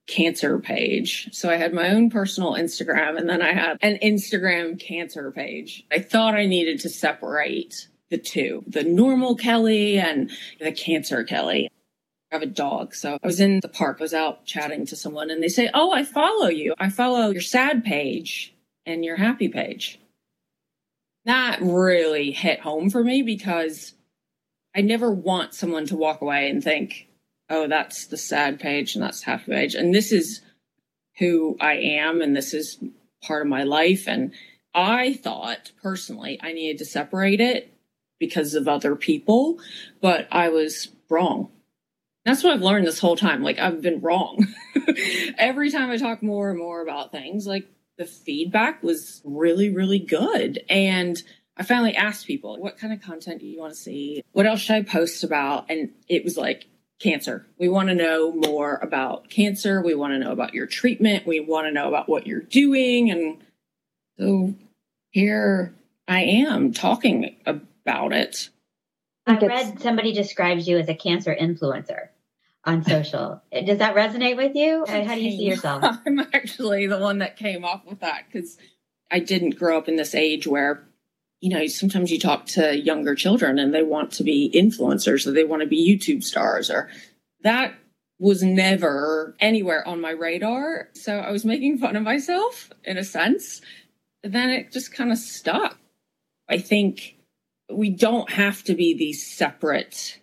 cancer 0.07 0.59
page. 0.59 1.29
So 1.31 1.49
I 1.49 1.55
had 1.55 1.73
my 1.73 1.89
own 1.89 2.09
personal 2.09 2.53
Instagram 2.53 3.17
and 3.17 3.29
then 3.29 3.41
I 3.41 3.53
had 3.53 3.77
an 3.81 3.97
Instagram 4.03 4.79
cancer 4.79 5.31
page. 5.31 5.85
I 5.91 5.99
thought 5.99 6.35
I 6.35 6.45
needed 6.45 6.79
to 6.81 6.89
separate 6.89 7.87
the 8.13 8.19
two, 8.19 8.63
the 8.67 8.83
normal 8.83 9.35
Kelly 9.35 9.97
and 9.97 10.29
the 10.59 10.71
cancer 10.71 11.23
Kelly. 11.23 11.71
I 12.31 12.35
have 12.35 12.43
a 12.43 12.45
dog. 12.45 12.93
So 12.93 13.17
I 13.21 13.25
was 13.25 13.39
in 13.39 13.59
the 13.59 13.67
park, 13.67 13.97
I 13.99 14.03
was 14.03 14.13
out 14.13 14.45
chatting 14.45 14.85
to 14.85 14.95
someone 14.95 15.31
and 15.31 15.41
they 15.41 15.47
say, 15.47 15.71
Oh, 15.73 15.91
I 15.91 16.03
follow 16.03 16.47
you. 16.47 16.75
I 16.77 16.89
follow 16.89 17.31
your 17.31 17.41
sad 17.41 17.83
page 17.83 18.53
and 18.85 19.03
your 19.03 19.15
happy 19.15 19.47
page. 19.47 19.99
That 21.25 21.57
really 21.61 22.31
hit 22.31 22.59
home 22.59 22.91
for 22.91 23.03
me 23.03 23.23
because 23.23 23.93
I 24.75 24.81
never 24.81 25.11
want 25.11 25.55
someone 25.55 25.87
to 25.87 25.95
walk 25.95 26.21
away 26.21 26.49
and 26.49 26.63
think, 26.63 27.07
oh, 27.49 27.67
that's 27.67 28.05
the 28.07 28.17
sad 28.17 28.59
page 28.59 28.95
and 28.95 29.03
that's 29.03 29.21
the 29.21 29.31
happy 29.31 29.51
page. 29.51 29.73
And 29.73 29.93
this 29.93 30.11
is 30.11 30.41
who 31.17 31.57
I 31.59 31.77
am 31.77 32.21
and 32.21 32.35
this 32.35 32.53
is 32.53 32.77
part 33.23 33.41
of 33.41 33.47
my 33.47 33.63
life. 33.63 34.07
And 34.07 34.33
I 34.75 35.13
thought 35.13 35.71
personally 35.81 36.39
I 36.43 36.53
needed 36.53 36.77
to 36.79 36.85
separate 36.85 37.41
it 37.41 37.73
because 38.25 38.55
of 38.55 38.67
other 38.67 38.95
people, 38.95 39.59
but 39.99 40.27
I 40.31 40.49
was 40.49 40.87
wrong. 41.09 41.49
That's 42.23 42.41
what 42.41 42.53
I've 42.53 42.61
learned 42.61 42.87
this 42.87 42.99
whole 42.99 43.17
time. 43.17 43.43
Like 43.43 43.59
I've 43.59 43.81
been 43.81 43.99
wrong. 43.99 44.47
Every 45.37 45.69
time 45.69 45.91
I 45.91 45.97
talk 45.97 46.23
more 46.23 46.49
and 46.49 46.57
more 46.57 46.81
about 46.81 47.11
things, 47.11 47.45
like 47.45 47.67
the 47.97 48.05
feedback 48.05 48.81
was 48.81 49.21
really, 49.25 49.69
really 49.69 49.99
good. 49.99 50.63
And 50.69 51.21
I 51.57 51.63
finally 51.63 51.95
asked 51.95 52.25
people, 52.25 52.57
what 52.61 52.77
kind 52.77 52.93
of 52.93 53.01
content 53.01 53.41
do 53.41 53.45
you 53.45 53.59
want 53.59 53.73
to 53.73 53.79
see? 53.79 54.23
What 54.31 54.45
else 54.45 54.61
should 54.61 54.75
I 54.77 54.83
post 54.83 55.25
about? 55.25 55.69
And 55.69 55.89
it 56.07 56.23
was 56.23 56.37
like, 56.37 56.65
cancer. 56.99 57.45
We 57.57 57.67
want 57.67 57.89
to 57.89 57.95
know 57.95 58.31
more 58.31 58.79
about 58.81 59.29
cancer. 59.29 59.81
We 59.81 59.93
want 59.93 60.13
to 60.13 60.19
know 60.19 60.31
about 60.31 60.53
your 60.53 60.67
treatment. 60.67 61.27
We 61.27 61.41
want 61.41 61.67
to 61.67 61.73
know 61.73 61.89
about 61.89 62.07
what 62.07 62.25
you're 62.25 62.39
doing. 62.39 63.11
And 63.11 63.43
so 64.17 64.55
here 65.11 65.75
I 66.07 66.21
am 66.21 66.73
talking 66.73 67.35
about 67.85 68.13
it. 68.13 68.49
I 69.25 69.37
read 69.37 69.81
somebody 69.81 70.13
describes 70.13 70.67
you 70.67 70.77
as 70.77 70.89
a 70.89 70.95
cancer 70.95 71.35
influencer 71.39 72.09
on 72.65 72.83
social. 72.83 73.41
Does 73.65 73.79
that 73.79 73.95
resonate 73.95 74.37
with 74.37 74.55
you? 74.55 74.85
How 74.87 75.15
do 75.15 75.21
you 75.21 75.31
see 75.31 75.45
yourself? 75.45 75.83
I'm 76.05 76.19
actually 76.33 76.87
the 76.87 76.99
one 76.99 77.19
that 77.19 77.37
came 77.37 77.63
off 77.63 77.85
with 77.85 78.01
that 78.01 78.25
because 78.31 78.57
I 79.11 79.19
didn't 79.19 79.57
grow 79.57 79.77
up 79.77 79.87
in 79.87 79.95
this 79.95 80.15
age 80.15 80.47
where 80.47 80.85
you 81.43 81.49
know, 81.49 81.67
sometimes 81.67 82.09
you 82.09 82.17
talk 82.17 82.45
to 82.45 82.79
younger 82.79 83.15
children 83.15 83.59
and 83.59 83.73
they 83.73 83.83
want 83.83 84.11
to 84.13 84.23
be 84.23 84.49
influencers 84.55 85.27
or 85.27 85.31
they 85.31 85.43
want 85.43 85.61
to 85.61 85.67
be 85.67 85.85
YouTube 85.85 86.23
stars 86.23 86.71
or 86.71 86.89
that 87.41 87.73
was 88.17 88.41
never 88.41 89.35
anywhere 89.41 89.85
on 89.85 89.99
my 89.99 90.11
radar. 90.11 90.87
So 90.93 91.19
I 91.19 91.31
was 91.31 91.43
making 91.43 91.79
fun 91.79 91.97
of 91.97 92.03
myself 92.03 92.71
in 92.85 92.97
a 92.97 93.03
sense. 93.03 93.59
And 94.23 94.31
then 94.31 94.51
it 94.51 94.71
just 94.71 94.93
kind 94.93 95.11
of 95.11 95.17
stuck. 95.17 95.77
I 96.47 96.59
think 96.59 97.17
we 97.71 97.89
don't 97.89 98.31
have 98.31 98.63
to 98.63 98.75
be 98.75 98.93
these 98.93 99.25
separate 99.25 100.19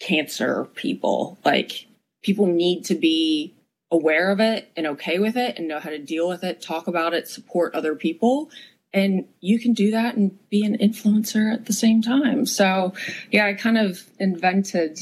cancer 0.00 0.66
people. 0.74 1.38
Like 1.44 1.86
people 2.22 2.46
need 2.46 2.84
to 2.86 2.94
be 2.94 3.54
aware 3.90 4.30
of 4.30 4.40
it 4.40 4.70
and 4.76 4.86
okay 4.86 5.18
with 5.18 5.36
it 5.36 5.58
and 5.58 5.68
know 5.68 5.78
how 5.78 5.90
to 5.90 5.98
deal 5.98 6.28
with 6.28 6.44
it, 6.44 6.60
talk 6.60 6.86
about 6.86 7.14
it, 7.14 7.28
support 7.28 7.74
other 7.74 7.94
people 7.94 8.50
and 8.94 9.26
you 9.40 9.58
can 9.58 9.72
do 9.72 9.90
that 9.92 10.16
and 10.16 10.38
be 10.50 10.64
an 10.64 10.76
influencer 10.78 11.52
at 11.52 11.66
the 11.66 11.72
same 11.72 12.02
time. 12.02 12.44
So, 12.46 12.92
yeah, 13.30 13.46
I 13.46 13.54
kind 13.54 13.78
of 13.78 14.02
invented 14.18 14.98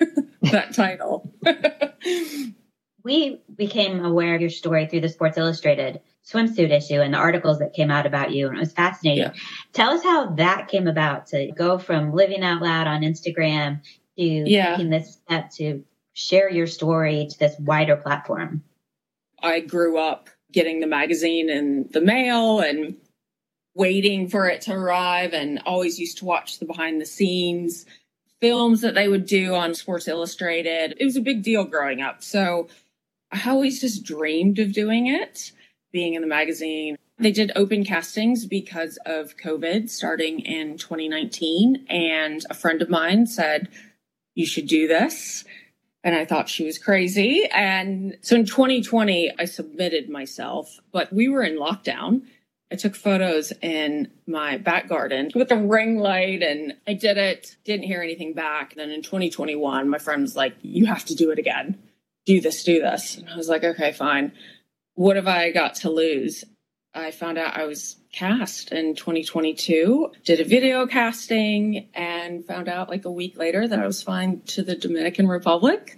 that 0.42 0.74
title. 0.74 1.32
we 3.04 3.40
became 3.56 4.04
aware 4.04 4.34
of 4.34 4.40
your 4.40 4.50
story 4.50 4.86
through 4.86 5.00
the 5.00 5.08
Sports 5.08 5.38
Illustrated 5.38 6.00
swimsuit 6.24 6.70
issue 6.70 7.00
and 7.00 7.14
the 7.14 7.18
articles 7.18 7.58
that 7.58 7.72
came 7.72 7.90
out 7.90 8.06
about 8.06 8.32
you, 8.32 8.48
and 8.48 8.56
it 8.56 8.60
was 8.60 8.72
fascinating. 8.72 9.24
Yeah. 9.24 9.32
Tell 9.72 9.90
us 9.90 10.02
how 10.02 10.30
that 10.30 10.68
came 10.68 10.86
about 10.86 11.26
to 11.28 11.50
go 11.52 11.78
from 11.78 12.12
living 12.12 12.42
out 12.42 12.62
loud 12.62 12.86
on 12.86 13.02
Instagram 13.02 13.80
to 14.16 14.22
yeah. 14.24 14.76
taking 14.76 14.90
this 14.90 15.14
step 15.14 15.50
to 15.52 15.84
share 16.12 16.50
your 16.50 16.66
story 16.66 17.26
to 17.30 17.38
this 17.38 17.58
wider 17.58 17.96
platform. 17.96 18.62
I 19.42 19.60
grew 19.60 19.98
up 19.98 20.28
getting 20.52 20.80
the 20.80 20.86
magazine 20.86 21.48
in 21.50 21.88
the 21.90 22.00
mail 22.00 22.60
and 22.60 22.96
waiting 23.74 24.28
for 24.28 24.48
it 24.48 24.60
to 24.62 24.72
arrive 24.72 25.32
and 25.32 25.62
always 25.64 25.98
used 25.98 26.18
to 26.18 26.24
watch 26.24 26.58
the 26.58 26.66
behind 26.66 27.00
the 27.00 27.06
scenes 27.06 27.86
films 28.42 28.80
that 28.80 28.94
they 28.94 29.06
would 29.06 29.24
do 29.24 29.54
on 29.54 29.72
Sports 29.72 30.08
Illustrated. 30.08 30.96
It 30.98 31.04
was 31.04 31.16
a 31.16 31.20
big 31.20 31.44
deal 31.44 31.64
growing 31.64 32.02
up. 32.02 32.24
So 32.24 32.66
I 33.30 33.48
always 33.48 33.80
just 33.80 34.04
dreamed 34.04 34.58
of 34.58 34.72
doing 34.72 35.06
it, 35.06 35.52
being 35.92 36.14
in 36.14 36.22
the 36.22 36.28
magazine. 36.28 36.96
They 37.18 37.32
did 37.32 37.52
open 37.54 37.84
castings 37.84 38.46
because 38.46 38.98
of 39.06 39.36
COVID 39.36 39.88
starting 39.90 40.40
in 40.40 40.78
2019. 40.78 41.86
And 41.88 42.44
a 42.50 42.54
friend 42.54 42.82
of 42.82 42.90
mine 42.90 43.26
said, 43.26 43.68
You 44.34 44.46
should 44.46 44.66
do 44.66 44.88
this. 44.88 45.44
And 46.04 46.16
I 46.16 46.24
thought 46.24 46.48
she 46.48 46.64
was 46.64 46.78
crazy. 46.78 47.48
And 47.52 48.18
so 48.22 48.34
in 48.34 48.44
2020, 48.44 49.32
I 49.38 49.44
submitted 49.44 50.10
myself, 50.10 50.80
but 50.90 51.12
we 51.12 51.28
were 51.28 51.44
in 51.44 51.58
lockdown. 51.58 52.22
I 52.72 52.74
took 52.74 52.96
photos 52.96 53.52
in 53.60 54.10
my 54.26 54.56
back 54.56 54.88
garden 54.88 55.30
with 55.34 55.52
a 55.52 55.56
ring 55.56 55.98
light 55.98 56.42
and 56.42 56.74
I 56.88 56.94
did 56.94 57.18
it, 57.18 57.56
didn't 57.64 57.84
hear 57.84 58.00
anything 58.00 58.32
back. 58.32 58.72
And 58.72 58.80
Then 58.80 58.90
in 58.90 59.02
2021, 59.02 59.88
my 59.88 59.98
friend 59.98 60.22
was 60.22 60.34
like, 60.34 60.54
You 60.62 60.86
have 60.86 61.04
to 61.04 61.14
do 61.14 61.30
it 61.30 61.38
again. 61.38 61.78
Do 62.24 62.40
this, 62.40 62.64
do 62.64 62.80
this. 62.80 63.18
And 63.18 63.28
I 63.28 63.36
was 63.36 63.48
like, 63.48 63.62
Okay, 63.62 63.92
fine. 63.92 64.32
What 64.94 65.16
have 65.16 65.28
I 65.28 65.50
got 65.52 65.76
to 65.76 65.90
lose? 65.90 66.44
I 66.94 67.10
found 67.10 67.38
out 67.38 67.56
I 67.56 67.64
was 67.64 67.96
cast 68.12 68.72
in 68.72 68.94
2022. 68.94 70.12
Did 70.24 70.40
a 70.40 70.44
video 70.44 70.86
casting 70.86 71.88
and 71.94 72.44
found 72.44 72.68
out 72.68 72.90
like 72.90 73.06
a 73.06 73.10
week 73.10 73.38
later 73.38 73.66
that 73.66 73.78
I 73.78 73.86
was 73.86 74.02
flying 74.02 74.42
to 74.48 74.62
the 74.62 74.76
Dominican 74.76 75.26
Republic. 75.26 75.96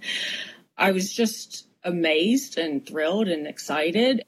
I 0.77 0.91
was 0.91 1.13
just 1.13 1.67
amazed 1.83 2.57
and 2.57 2.85
thrilled 2.85 3.27
and 3.27 3.45
excited. 3.45 4.23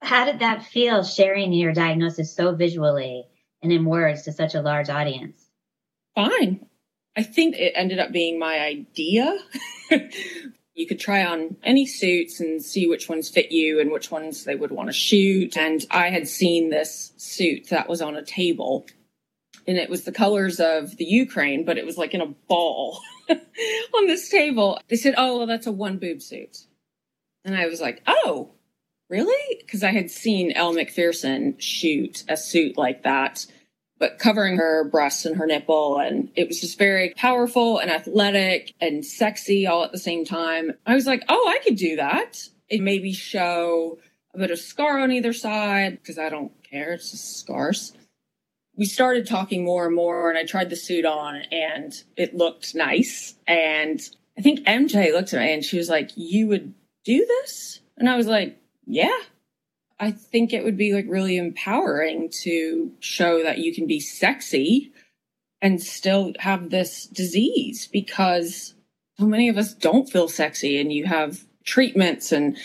How 0.00 0.24
did 0.24 0.38
that 0.38 0.64
feel 0.64 1.04
sharing 1.04 1.52
your 1.52 1.72
diagnosis 1.72 2.34
so 2.34 2.54
visually 2.54 3.24
and 3.62 3.70
in 3.70 3.84
words 3.84 4.22
to 4.22 4.32
such 4.32 4.54
a 4.54 4.62
large 4.62 4.88
audience? 4.88 5.44
Fine. 6.14 6.66
I 7.14 7.22
think 7.22 7.56
it 7.56 7.72
ended 7.76 7.98
up 7.98 8.12
being 8.12 8.38
my 8.38 8.58
idea. 8.60 9.36
you 10.76 10.86
could 10.86 11.00
try 11.00 11.24
on 11.24 11.56
any 11.64 11.86
suits 11.86 12.38
and 12.38 12.62
see 12.62 12.86
which 12.86 13.08
ones 13.08 13.30
fit 13.30 13.50
you 13.50 13.80
and 13.80 13.90
which 13.90 14.10
ones 14.10 14.44
they 14.44 14.54
would 14.54 14.70
want 14.70 14.90
to 14.90 14.92
shoot. 14.92 15.56
And 15.56 15.84
I 15.90 16.10
had 16.10 16.28
seen 16.28 16.68
this 16.68 17.12
suit 17.16 17.70
that 17.70 17.88
was 17.88 18.02
on 18.02 18.14
a 18.14 18.22
table 18.22 18.86
and 19.66 19.78
it 19.78 19.88
was 19.88 20.04
the 20.04 20.12
colors 20.12 20.60
of 20.60 20.96
the 20.98 21.06
Ukraine, 21.06 21.64
but 21.64 21.78
it 21.78 21.86
was 21.86 21.96
like 21.96 22.12
in 22.12 22.20
a 22.20 22.26
ball 22.26 23.00
on 23.30 24.06
this 24.06 24.28
table. 24.28 24.78
They 24.88 24.96
said, 24.96 25.14
Oh, 25.16 25.38
well, 25.38 25.46
that's 25.46 25.66
a 25.66 25.72
one 25.72 25.96
boob 25.96 26.20
suit. 26.20 26.58
And 27.44 27.56
I 27.56 27.66
was 27.66 27.80
like, 27.80 28.02
Oh, 28.06 28.50
really? 29.08 29.56
Because 29.60 29.82
I 29.82 29.92
had 29.92 30.10
seen 30.10 30.52
Elle 30.52 30.74
Macpherson 30.74 31.58
shoot 31.58 32.22
a 32.28 32.36
suit 32.36 32.76
like 32.76 33.02
that 33.04 33.46
but 33.98 34.18
covering 34.18 34.56
her 34.56 34.84
breasts 34.84 35.24
and 35.24 35.36
her 35.36 35.46
nipple. 35.46 35.98
And 35.98 36.30
it 36.34 36.48
was 36.48 36.60
just 36.60 36.78
very 36.78 37.14
powerful 37.16 37.78
and 37.78 37.90
athletic 37.90 38.74
and 38.80 39.04
sexy 39.04 39.66
all 39.66 39.84
at 39.84 39.92
the 39.92 39.98
same 39.98 40.24
time. 40.24 40.72
I 40.86 40.94
was 40.94 41.06
like, 41.06 41.24
oh, 41.28 41.48
I 41.48 41.58
could 41.64 41.76
do 41.76 41.96
that. 41.96 42.48
It 42.68 42.80
maybe 42.80 43.12
show 43.12 43.98
a 44.34 44.38
bit 44.38 44.50
of 44.50 44.58
scar 44.58 44.98
on 44.98 45.12
either 45.12 45.32
side 45.32 45.98
because 45.98 46.18
I 46.18 46.28
don't 46.28 46.52
care. 46.62 46.92
It's 46.92 47.10
just 47.10 47.38
scars. 47.38 47.92
We 48.76 48.84
started 48.84 49.26
talking 49.26 49.64
more 49.64 49.86
and 49.86 49.96
more, 49.96 50.28
and 50.28 50.38
I 50.38 50.44
tried 50.44 50.68
the 50.68 50.76
suit 50.76 51.06
on, 51.06 51.36
and 51.50 51.94
it 52.14 52.34
looked 52.34 52.74
nice. 52.74 53.34
And 53.46 53.98
I 54.36 54.42
think 54.42 54.66
MJ 54.66 55.12
looked 55.12 55.32
at 55.32 55.40
me 55.40 55.54
and 55.54 55.64
she 55.64 55.78
was 55.78 55.88
like, 55.88 56.10
You 56.14 56.48
would 56.48 56.74
do 57.04 57.24
this? 57.24 57.80
And 57.96 58.08
I 58.08 58.16
was 58.16 58.26
like, 58.26 58.58
Yeah, 58.86 59.16
I 59.98 60.10
think 60.10 60.52
it 60.52 60.64
would 60.64 60.76
be 60.76 60.92
like 60.92 61.06
really 61.08 61.36
empowering 61.36 62.30
to 62.42 62.92
show 63.00 63.42
that 63.42 63.58
you 63.58 63.74
can 63.74 63.86
be 63.86 64.00
sexy 64.00 64.92
and 65.62 65.82
still 65.82 66.32
have 66.38 66.70
this 66.70 67.06
disease 67.06 67.88
because 67.90 68.74
so 69.18 69.26
many 69.26 69.48
of 69.48 69.56
us 69.56 69.72
don't 69.72 70.10
feel 70.10 70.28
sexy 70.28 70.78
and 70.78 70.92
you 70.92 71.06
have 71.06 71.44
treatments 71.64 72.30
and 72.30 72.58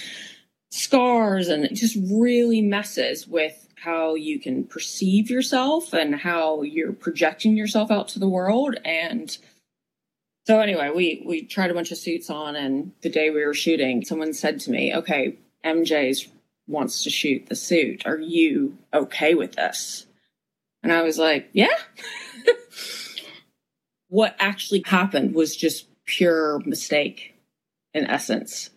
scars 0.71 1.47
and 1.47 1.63
it 1.63 1.73
just 1.73 1.97
really 2.11 2.61
messes 2.61 3.27
with 3.27 3.67
how 3.77 4.15
you 4.15 4.39
can 4.39 4.63
perceive 4.65 5.29
yourself 5.29 5.93
and 5.93 6.15
how 6.15 6.61
you're 6.61 6.93
projecting 6.93 7.55
yourself 7.57 7.89
out 7.89 8.09
to 8.09 8.19
the 8.19 8.29
world. 8.29 8.75
And 8.85 9.35
so 10.47 10.59
anyway 10.59 10.91
we 10.93 11.23
we 11.25 11.43
tried 11.43 11.71
a 11.71 11.73
bunch 11.73 11.91
of 11.91 11.97
suits 11.97 12.29
on 12.29 12.55
and 12.55 12.91
the 13.01 13.09
day 13.09 13.29
we 13.29 13.45
were 13.45 13.53
shooting 13.53 14.03
someone 14.03 14.33
said 14.33 14.59
to 14.59 14.71
me 14.71 14.93
okay 14.93 15.37
mj's 15.63 16.27
wants 16.71 17.03
to 17.03 17.09
shoot 17.09 17.47
the 17.47 17.55
suit. 17.55 18.05
Are 18.05 18.17
you 18.17 18.77
okay 18.93 19.35
with 19.35 19.53
this? 19.53 20.07
And 20.83 20.91
I 20.91 21.03
was 21.03 21.17
like, 21.17 21.49
yeah. 21.53 21.67
what 24.07 24.35
actually 24.39 24.83
happened 24.85 25.35
was 25.35 25.55
just 25.55 25.87
pure 26.05 26.59
mistake 26.65 27.35
in 27.93 28.07
essence. 28.07 28.69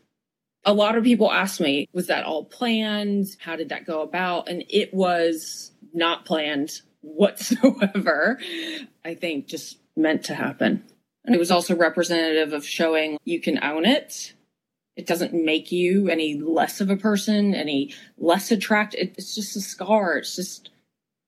A 0.64 0.74
lot 0.74 0.96
of 0.96 1.04
people 1.04 1.30
ask 1.30 1.60
me, 1.60 1.88
was 1.92 2.08
that 2.08 2.24
all 2.24 2.44
planned? 2.44 3.28
How 3.38 3.56
did 3.56 3.70
that 3.70 3.86
go 3.86 4.02
about? 4.02 4.48
And 4.48 4.64
it 4.68 4.92
was 4.92 5.72
not 5.92 6.24
planned 6.24 6.80
whatsoever. 7.00 8.38
I 9.04 9.14
think 9.14 9.46
just 9.46 9.78
meant 9.96 10.24
to 10.24 10.34
happen. 10.34 10.84
And 11.24 11.34
it 11.34 11.38
was 11.38 11.50
also 11.50 11.76
representative 11.76 12.52
of 12.52 12.66
showing 12.66 13.18
you 13.24 13.40
can 13.40 13.62
own 13.62 13.86
it 13.86 14.34
it 14.96 15.06
doesn't 15.06 15.34
make 15.34 15.72
you 15.72 16.08
any 16.08 16.38
less 16.38 16.80
of 16.80 16.88
a 16.88 16.96
person, 16.96 17.54
any 17.54 17.94
less 18.16 18.50
attractive. 18.50 19.14
It's 19.16 19.34
just 19.34 19.56
a 19.56 19.60
scar. 19.60 20.18
It's 20.18 20.36
just 20.36 20.70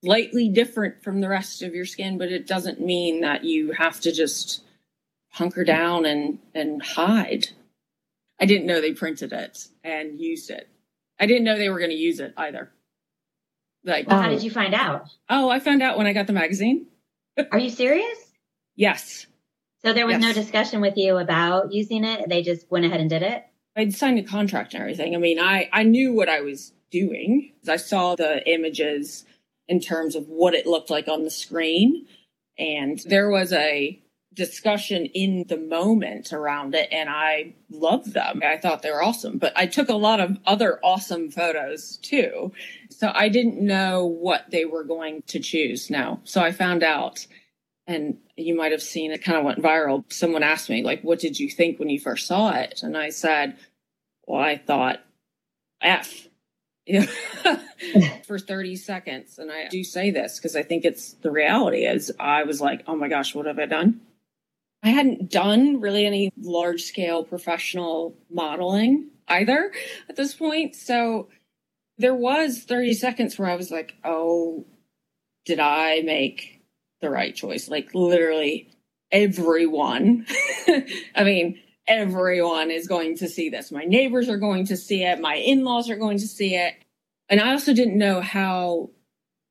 slightly 0.05 0.48
different 0.48 1.02
from 1.02 1.20
the 1.20 1.29
rest 1.29 1.62
of 1.62 1.74
your 1.74 1.85
skin, 1.85 2.16
but 2.16 2.31
it 2.31 2.46
doesn't 2.46 2.81
mean 2.81 3.22
that 3.22 3.44
you 3.44 3.72
have 3.72 4.00
to 4.00 4.12
just 4.12 4.62
hunker 5.31 5.64
down 5.64 6.07
and, 6.07 6.38
and 6.55 6.83
hide. 6.83 7.48
I 8.40 8.46
didn't 8.46 8.66
know 8.66 8.81
they 8.81 8.92
printed 8.92 9.33
it 9.33 9.66
and 9.83 10.20
used 10.20 10.50
it. 10.50 10.68
I 11.18 11.26
didn't 11.26 11.44
know 11.44 11.57
they 11.57 11.70
were 11.70 11.79
going 11.79 11.90
to 11.90 11.96
use 11.96 12.20
it 12.20 12.35
either. 12.37 12.70
Like, 13.85 14.09
well, 14.09 14.20
how 14.20 14.29
did 14.29 14.42
you 14.42 14.50
find 14.50 14.74
out? 14.74 15.09
Oh, 15.29 15.48
I 15.48 15.61
found 15.61 15.83
out 15.83 15.96
when 15.96 16.07
I 16.07 16.12
got 16.12 16.26
the 16.26 16.33
magazine. 16.33 16.87
Are 17.52 17.59
you 17.59 17.70
serious? 17.70 18.18
Yes. 18.74 19.26
So 19.85 19.92
there 19.92 20.07
was 20.07 20.14
yes. 20.14 20.22
no 20.22 20.33
discussion 20.33 20.81
with 20.81 20.96
you 20.96 21.16
about 21.16 21.72
using 21.72 22.05
it. 22.05 22.29
They 22.29 22.42
just 22.42 22.70
went 22.70 22.85
ahead 22.85 23.00
and 23.00 23.09
did 23.09 23.22
it. 23.22 23.44
I'd 23.76 23.94
signed 23.94 24.18
a 24.18 24.22
contract 24.22 24.72
and 24.72 24.82
everything. 24.82 25.14
I 25.14 25.18
mean, 25.18 25.38
I, 25.38 25.68
I 25.72 25.82
knew 25.82 26.12
what 26.12 26.28
I 26.28 26.40
was 26.40 26.72
doing. 26.90 27.52
I 27.68 27.76
saw 27.76 28.16
the 28.16 28.48
images 28.50 29.24
in 29.68 29.80
terms 29.80 30.14
of 30.14 30.28
what 30.28 30.54
it 30.54 30.66
looked 30.66 30.90
like 30.90 31.08
on 31.08 31.24
the 31.24 31.30
screen. 31.30 32.06
And 32.58 32.98
there 33.00 33.28
was 33.28 33.52
a 33.52 34.00
discussion 34.32 35.06
in 35.06 35.46
the 35.48 35.56
moment 35.56 36.32
around 36.32 36.74
it 36.74 36.88
and 36.92 37.08
I 37.08 37.54
loved 37.70 38.12
them. 38.12 38.42
I 38.44 38.58
thought 38.58 38.82
they 38.82 38.90
were 38.90 39.02
awesome, 39.02 39.38
but 39.38 39.52
I 39.56 39.66
took 39.66 39.88
a 39.88 39.94
lot 39.94 40.20
of 40.20 40.38
other 40.46 40.78
awesome 40.84 41.30
photos 41.30 41.96
too. 41.96 42.52
So 42.90 43.10
I 43.14 43.28
didn't 43.30 43.58
know 43.58 44.04
what 44.04 44.50
they 44.50 44.66
were 44.66 44.84
going 44.84 45.22
to 45.28 45.40
choose 45.40 45.90
now. 45.90 46.20
So 46.24 46.42
I 46.42 46.52
found 46.52 46.82
out 46.82 47.26
and 47.87 48.18
you 48.37 48.57
might 48.57 48.72
have 48.72 48.83
seen 48.83 49.12
it 49.12 49.22
kind 49.22 49.38
of 49.38 49.44
went 49.44 49.62
viral. 49.62 50.05
Someone 50.12 50.42
asked 50.42 50.68
me, 50.68 50.83
like, 50.83 51.03
what 51.03 51.20
did 51.20 51.38
you 51.38 51.49
think 51.49 51.79
when 51.79 51.88
you 51.88 52.01
first 52.01 52.27
saw 52.27 52.53
it? 52.53 52.83
And 52.83 52.96
I 52.96 53.11
said, 53.11 53.57
well, 54.27 54.40
I 54.40 54.57
thought, 54.57 55.01
F. 55.81 56.29
for 58.27 58.38
30 58.38 58.77
seconds. 58.77 59.38
And 59.38 59.51
I 59.51 59.68
do 59.68 59.85
say 59.85 60.11
this 60.11 60.38
because 60.38 60.57
I 60.57 60.62
think 60.62 60.85
it's 60.85 61.12
the 61.14 61.31
reality 61.31 61.85
is 61.85 62.12
I 62.18 62.44
was 62.44 62.61
like, 62.61 62.85
oh 62.87 62.96
my 62.96 63.09
gosh, 63.09 63.35
what 63.35 63.46
have 63.46 63.59
I 63.59 63.66
done? 63.66 64.01
I 64.83 64.90
hadn't 64.90 65.31
done 65.31 65.81
really 65.81 66.07
any 66.07 66.33
large 66.40 66.83
scale 66.83 67.25
professional 67.25 68.14
modeling 68.31 69.09
either 69.29 69.72
at 70.09 70.16
this 70.16 70.35
point. 70.35 70.77
So 70.77 71.29
there 71.99 72.14
was 72.14 72.62
30 72.62 72.94
seconds 72.94 73.38
where 73.38 73.49
I 73.49 73.57
was 73.57 73.70
like, 73.70 73.94
oh, 74.05 74.64
did 75.44 75.61
I 75.61 76.03
make 76.03 76.55
the 77.00 77.11
right 77.11 77.35
choice. 77.35 77.68
Like 77.68 77.94
literally 77.94 78.70
everyone. 79.11 80.26
I 81.14 81.24
mean, 81.24 81.61
everyone 81.87 82.70
is 82.70 82.87
going 82.87 83.16
to 83.18 83.28
see 83.28 83.48
this. 83.48 83.70
My 83.70 83.85
neighbors 83.85 84.28
are 84.28 84.38
going 84.38 84.66
to 84.66 84.76
see 84.76 85.04
it. 85.04 85.20
My 85.20 85.37
in 85.37 85.64
laws 85.64 85.90
are 85.90 85.96
going 85.96 86.18
to 86.18 86.26
see 86.26 86.54
it. 86.54 86.74
And 87.28 87.40
I 87.40 87.52
also 87.52 87.74
didn't 87.74 87.98
know 87.98 88.20
how 88.20 88.90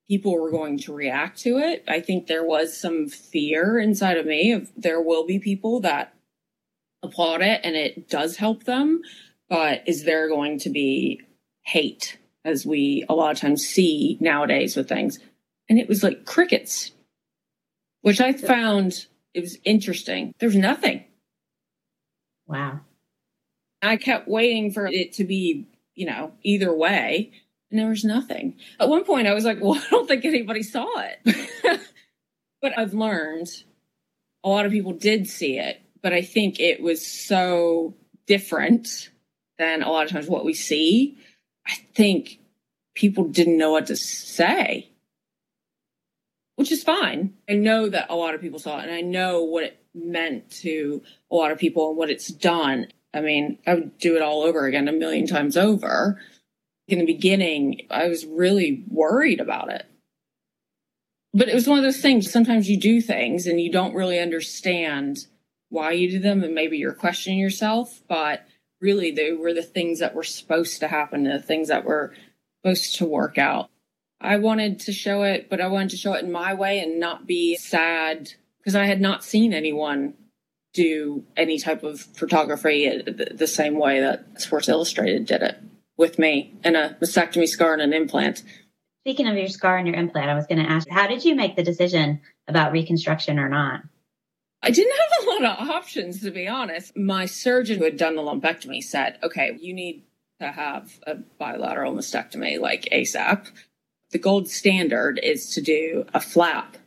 people 0.08 0.40
were 0.40 0.52
going 0.52 0.78
to 0.80 0.94
react 0.94 1.40
to 1.40 1.58
it. 1.58 1.84
I 1.88 2.00
think 2.00 2.28
there 2.28 2.46
was 2.46 2.80
some 2.80 3.08
fear 3.08 3.80
inside 3.80 4.18
of 4.18 4.26
me 4.26 4.52
of 4.52 4.72
there 4.78 5.02
will 5.02 5.26
be 5.26 5.40
people 5.40 5.82
that 5.82 6.14
applaud 7.04 7.42
it 7.42 7.62
and 7.64 7.76
it 7.76 8.10
does 8.10 8.38
help 8.38 8.64
them, 8.64 9.02
but 9.50 9.84
is 9.88 10.04
there 10.04 10.30
going 10.30 10.60
to 10.60 10.70
be 10.70 11.22
hate 11.64 12.18
as 12.44 12.66
we 12.66 13.06
a 13.10 13.16
lot 13.16 13.32
of 13.32 13.40
times 13.40 13.66
see 13.66 14.18
nowadays 14.20 14.76
with 14.76 14.88
things? 14.88 15.20
And 15.68 15.80
it 15.80 15.90
was 15.90 16.04
like 16.04 16.26
crickets 16.26 16.92
which 18.06 18.22
I 18.22 18.34
found 18.34 19.08
it 19.34 19.40
was 19.40 19.58
interesting. 19.64 20.36
There's 20.38 20.56
nothing. 20.56 21.06
Wow. 22.46 22.82
I 23.82 23.98
kept 23.98 24.28
waiting 24.28 24.72
for 24.72 24.86
it 24.86 25.14
to 25.14 25.24
be, 25.24 25.66
you 25.96 26.06
know, 26.06 26.32
either 26.44 26.72
way, 26.72 27.32
and 27.72 27.80
there 27.80 27.90
was 27.90 28.04
nothing. 28.04 28.58
At 28.80 28.90
one 28.90 29.06
point, 29.06 29.28
I 29.28 29.34
was 29.34 29.44
like, 29.44 29.58
well, 29.62 29.74
I 29.74 29.90
don't 29.90 30.08
think 30.08 30.24
anybody 30.24 30.62
saw 30.62 30.88
it. 31.00 31.50
but 32.62 32.78
I've 32.78 32.94
learned 32.94 33.48
a 34.44 34.50
lot 34.50 34.68
of 34.68 34.72
people 34.72 34.94
did 34.94 35.28
see 35.28 35.58
it, 35.58 35.82
but 36.04 36.14
I 36.14 36.22
think 36.22 36.60
it 36.60 36.84
was 36.84 37.04
so 37.04 37.96
different 38.28 39.10
than 39.58 39.82
a 39.82 39.92
lot 39.92 40.06
of 40.06 40.12
times 40.12 40.28
what 40.28 40.46
we 40.46 40.54
see. 40.54 41.18
I 41.66 41.74
think 41.96 42.38
people 42.94 43.24
didn't 43.24 43.58
know 43.58 43.72
what 43.72 43.88
to 43.88 43.96
say 43.96 44.92
which 46.56 46.72
is 46.72 46.84
fine. 46.84 47.34
I 47.50 47.54
know 47.54 47.90
that 47.90 48.10
a 48.10 48.16
lot 48.16 48.36
of 48.36 48.42
people 48.42 48.60
saw 48.60 48.80
it 48.80 48.86
and 48.86 48.94
I 48.94 49.02
know 49.02 49.44
what 49.44 49.64
it 49.64 49.80
meant 49.94 50.50
to 50.62 51.02
a 51.32 51.36
lot 51.36 51.52
of 51.52 51.58
people 51.58 51.90
and 51.90 51.98
what 51.98 52.10
it's 52.10 52.28
done. 52.28 52.88
I 53.14 53.22
mean, 53.22 53.60
I 53.66 53.76
would 53.76 53.98
do 53.98 54.16
it 54.16 54.22
all 54.22 54.44
over 54.44 54.66
again 54.66 54.88
a 54.88 54.94
million 54.94 55.28
times 55.28 55.58
over. 55.58 56.22
In 56.88 57.00
the 57.00 57.06
beginning, 57.06 57.88
I 57.90 58.08
was 58.08 58.26
really 58.26 58.84
worried 58.90 59.40
about 59.40 59.72
it. 59.72 59.86
But 61.34 61.50
it 61.50 61.56
was 61.56 61.68
one 61.68 61.78
of 61.78 61.84
those 61.84 62.02
things. 62.02 62.32
Sometimes 62.32 62.70
you 62.70 62.80
do 62.80 63.02
things 63.02 63.48
and 63.48 63.60
you 63.60 63.72
don't 63.72 63.96
really 63.96 64.20
understand 64.20 65.28
why 65.70 65.92
you 65.92 66.10
do 66.10 66.20
them, 66.20 66.44
and 66.44 66.54
maybe 66.54 66.78
you're 66.78 66.94
questioning 66.94 67.40
yourself, 67.40 68.02
but 68.08 68.46
really 68.80 69.12
they 69.12 69.34
were 69.34 69.54
the 69.54 69.64
things 69.64 70.00
that 70.00 70.16
were 70.16 70.24
supposed 70.24 70.80
to 70.80 70.88
happen, 70.88 71.24
the 71.24 71.42
things 71.42 71.68
that 71.68 71.84
were 71.84 72.14
supposed 72.62 72.96
to 72.96 73.06
work 73.06 73.38
out. 73.38 73.70
I 74.22 74.38
wanted 74.38 74.80
to 74.82 74.92
show 74.92 75.24
it, 75.24 75.50
but 75.50 75.62
I 75.62 75.68
wanted 75.68 75.92
to 75.92 75.98
show 75.98 76.14
it 76.14 76.24
in 76.24 76.32
my 76.32 76.54
way 76.54 76.80
and 76.80 77.00
not 77.00 77.28
be 77.28 77.58
sad 77.58 78.32
because 78.60 78.76
I 78.76 78.86
had 78.86 79.02
not 79.02 79.24
seen 79.24 79.54
anyone 79.54 80.16
do 80.74 81.24
any 81.38 81.58
type 81.58 81.84
of 81.84 82.02
photography 82.02 82.88
uh, 82.88 83.04
the 83.34 83.48
same 83.48 83.80
way 83.80 84.02
that 84.02 84.42
Sports 84.42 84.68
Illustrated 84.68 85.26
did 85.26 85.42
it 85.42 85.58
with 85.98 86.20
me 86.20 86.54
and 86.64 86.76
a 86.76 86.98
mastectomy 87.02 87.48
scar 87.48 87.74
and 87.74 87.82
an 87.82 87.94
implant. 87.94 88.44
Speaking 89.04 89.28
of 89.28 89.38
your 89.38 89.48
scar 89.48 89.78
and 89.78 89.88
your 89.88 89.96
implant, 89.96 90.30
I 90.30 90.36
was 90.36 90.48
going 90.48 90.64
to 90.64 90.70
ask, 90.70 90.88
how 90.90 91.08
did 91.08 91.24
you 91.24 91.36
make 91.36 91.56
the 91.56 91.64
decision 91.64 92.22
about 92.48 92.72
reconstruction 92.72 93.40
or 93.40 93.48
not? 93.48 93.82
I 94.62 94.72
didn't 94.72 94.94
have 94.98 95.24
a 95.24 95.30
lot 95.30 95.60
of 95.60 95.70
options, 95.70 96.22
to 96.22 96.32
be 96.32 96.48
honest. 96.48 96.98
My 96.98 97.28
surgeon 97.28 97.78
who 97.78 97.84
had 97.84 97.98
done 97.98 98.16
the 98.16 98.24
lumpectomy 98.24 98.84
said, 98.84 99.20
okay, 99.22 99.56
you 99.62 99.74
need 99.74 100.04
to 100.42 100.52
have 100.52 101.00
a 101.06 101.16
bilateral 101.16 101.94
mastectomy 101.94 102.60
like 102.60 102.90
ASAP. 102.92 103.48
The 104.12 104.20
gold 104.20 104.50
standard 104.50 105.20
is 105.22 105.52
to 105.52 105.62
do 105.62 106.06
a 106.14 106.20
flap. 106.20 106.78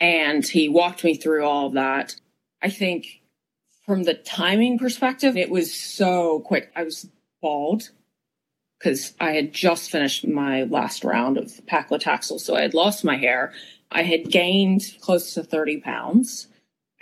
And 0.00 0.46
he 0.46 0.68
walked 0.68 1.04
me 1.04 1.14
through 1.14 1.44
all 1.44 1.66
of 1.68 1.74
that. 1.74 2.16
I 2.62 2.70
think 2.70 3.22
from 3.84 4.02
the 4.02 4.14
timing 4.14 4.78
perspective, 4.78 5.36
it 5.36 5.50
was 5.50 5.72
so 5.72 6.40
quick. 6.40 6.70
I 6.74 6.82
was 6.82 7.08
bald 7.40 7.90
because 8.78 9.14
I 9.20 9.32
had 9.32 9.52
just 9.52 9.90
finished 9.90 10.26
my 10.26 10.64
last 10.64 11.04
round 11.04 11.38
of 11.38 11.46
paclitaxel. 11.66 12.40
So 12.40 12.56
I 12.56 12.62
had 12.62 12.74
lost 12.74 13.04
my 13.04 13.16
hair. 13.16 13.52
I 13.90 14.02
had 14.02 14.30
gained 14.30 14.82
close 15.00 15.34
to 15.34 15.42
30 15.42 15.80
pounds. 15.80 16.48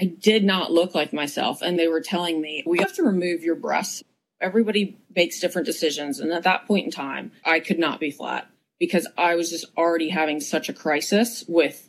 I 0.01 0.05
did 0.05 0.45
not 0.45 0.73
look 0.73 0.95
like 0.95 1.13
myself. 1.13 1.63
And 1.63 1.79
they 1.79 1.89
were 1.89 2.01
telling 2.01 2.41
me, 2.41 2.63
we 2.67 2.79
have 2.79 2.95
to 2.95 3.03
remove 3.03 3.43
your 3.43 3.57
breasts. 3.57 4.05
Everybody 4.41 4.99
makes 5.15 5.41
different 5.41 5.67
decisions. 5.67 6.21
And 6.21 6.33
at 6.33 6.43
that 6.43 6.67
point 6.67 6.85
in 6.85 6.91
time, 6.91 7.33
I 7.45 7.61
could 7.61 7.79
not 7.79 7.99
be 7.99 8.11
flat 8.11 8.49
because 8.85 9.07
I 9.17 9.35
was 9.35 9.51
just 9.51 9.65
already 9.79 10.11
having 10.11 10.41
such 10.41 10.69
a 10.69 10.75
crisis 10.75 11.43
with 11.49 11.89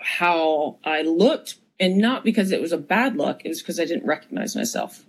how 0.00 0.78
I 0.84 1.02
looked. 1.02 1.56
And 1.80 1.98
not 1.98 2.22
because 2.22 2.52
it 2.52 2.60
was 2.60 2.70
a 2.70 2.78
bad 2.78 3.16
look, 3.16 3.40
it 3.44 3.48
was 3.48 3.60
because 3.60 3.80
I 3.80 3.84
didn't 3.84 4.06
recognize 4.06 4.54
myself. 4.54 5.04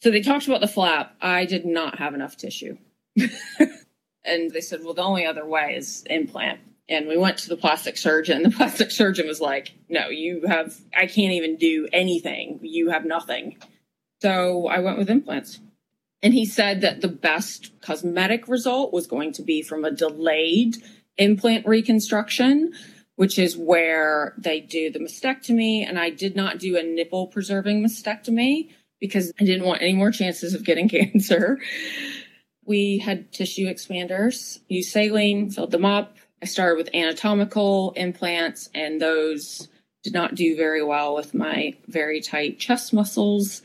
So 0.00 0.10
they 0.10 0.22
talked 0.22 0.46
about 0.46 0.62
the 0.62 0.68
flap. 0.68 1.14
I 1.20 1.44
did 1.44 1.66
not 1.66 1.98
have 1.98 2.14
enough 2.14 2.36
tissue. 2.36 2.78
and 4.24 4.50
they 4.50 4.62
said, 4.62 4.80
well, 4.82 4.94
the 4.94 5.02
only 5.02 5.26
other 5.26 5.44
way 5.44 5.74
is 5.76 6.02
implant. 6.08 6.60
And 6.88 7.08
we 7.08 7.18
went 7.18 7.38
to 7.38 7.48
the 7.48 7.58
plastic 7.58 7.98
surgeon. 7.98 8.42
The 8.42 8.50
plastic 8.56 8.90
surgeon 8.90 9.26
was 9.26 9.40
like, 9.40 9.74
no, 9.90 10.08
you 10.08 10.46
have, 10.46 10.74
I 10.96 11.06
can't 11.06 11.34
even 11.34 11.56
do 11.56 11.88
anything. 11.92 12.60
You 12.62 12.90
have 12.90 13.04
nothing. 13.04 13.58
So 14.22 14.66
I 14.66 14.78
went 14.78 14.98
with 14.98 15.10
implants. 15.10 15.60
And 16.22 16.32
he 16.32 16.46
said 16.46 16.82
that 16.82 17.00
the 17.00 17.08
best 17.08 17.72
cosmetic 17.80 18.46
result 18.46 18.92
was 18.92 19.06
going 19.06 19.32
to 19.32 19.42
be 19.42 19.62
from 19.62 19.84
a 19.84 19.90
delayed 19.90 20.76
implant 21.18 21.66
reconstruction, 21.66 22.72
which 23.16 23.38
is 23.38 23.56
where 23.56 24.34
they 24.38 24.60
do 24.60 24.90
the 24.90 25.00
mastectomy. 25.00 25.86
And 25.86 25.98
I 25.98 26.10
did 26.10 26.36
not 26.36 26.58
do 26.58 26.76
a 26.76 26.82
nipple 26.82 27.26
preserving 27.26 27.84
mastectomy 27.84 28.70
because 29.00 29.32
I 29.40 29.44
didn't 29.44 29.66
want 29.66 29.82
any 29.82 29.94
more 29.94 30.12
chances 30.12 30.54
of 30.54 30.64
getting 30.64 30.88
cancer. 30.88 31.58
We 32.64 32.98
had 32.98 33.32
tissue 33.32 33.66
expanders, 33.66 34.60
used 34.68 34.92
saline, 34.92 35.50
filled 35.50 35.72
them 35.72 35.84
up. 35.84 36.16
I 36.40 36.46
started 36.46 36.76
with 36.76 36.94
anatomical 36.94 37.92
implants, 37.96 38.68
and 38.74 39.00
those 39.00 39.68
did 40.02 40.12
not 40.12 40.34
do 40.34 40.56
very 40.56 40.82
well 40.82 41.14
with 41.14 41.34
my 41.34 41.76
very 41.88 42.20
tight 42.20 42.58
chest 42.58 42.92
muscles. 42.92 43.62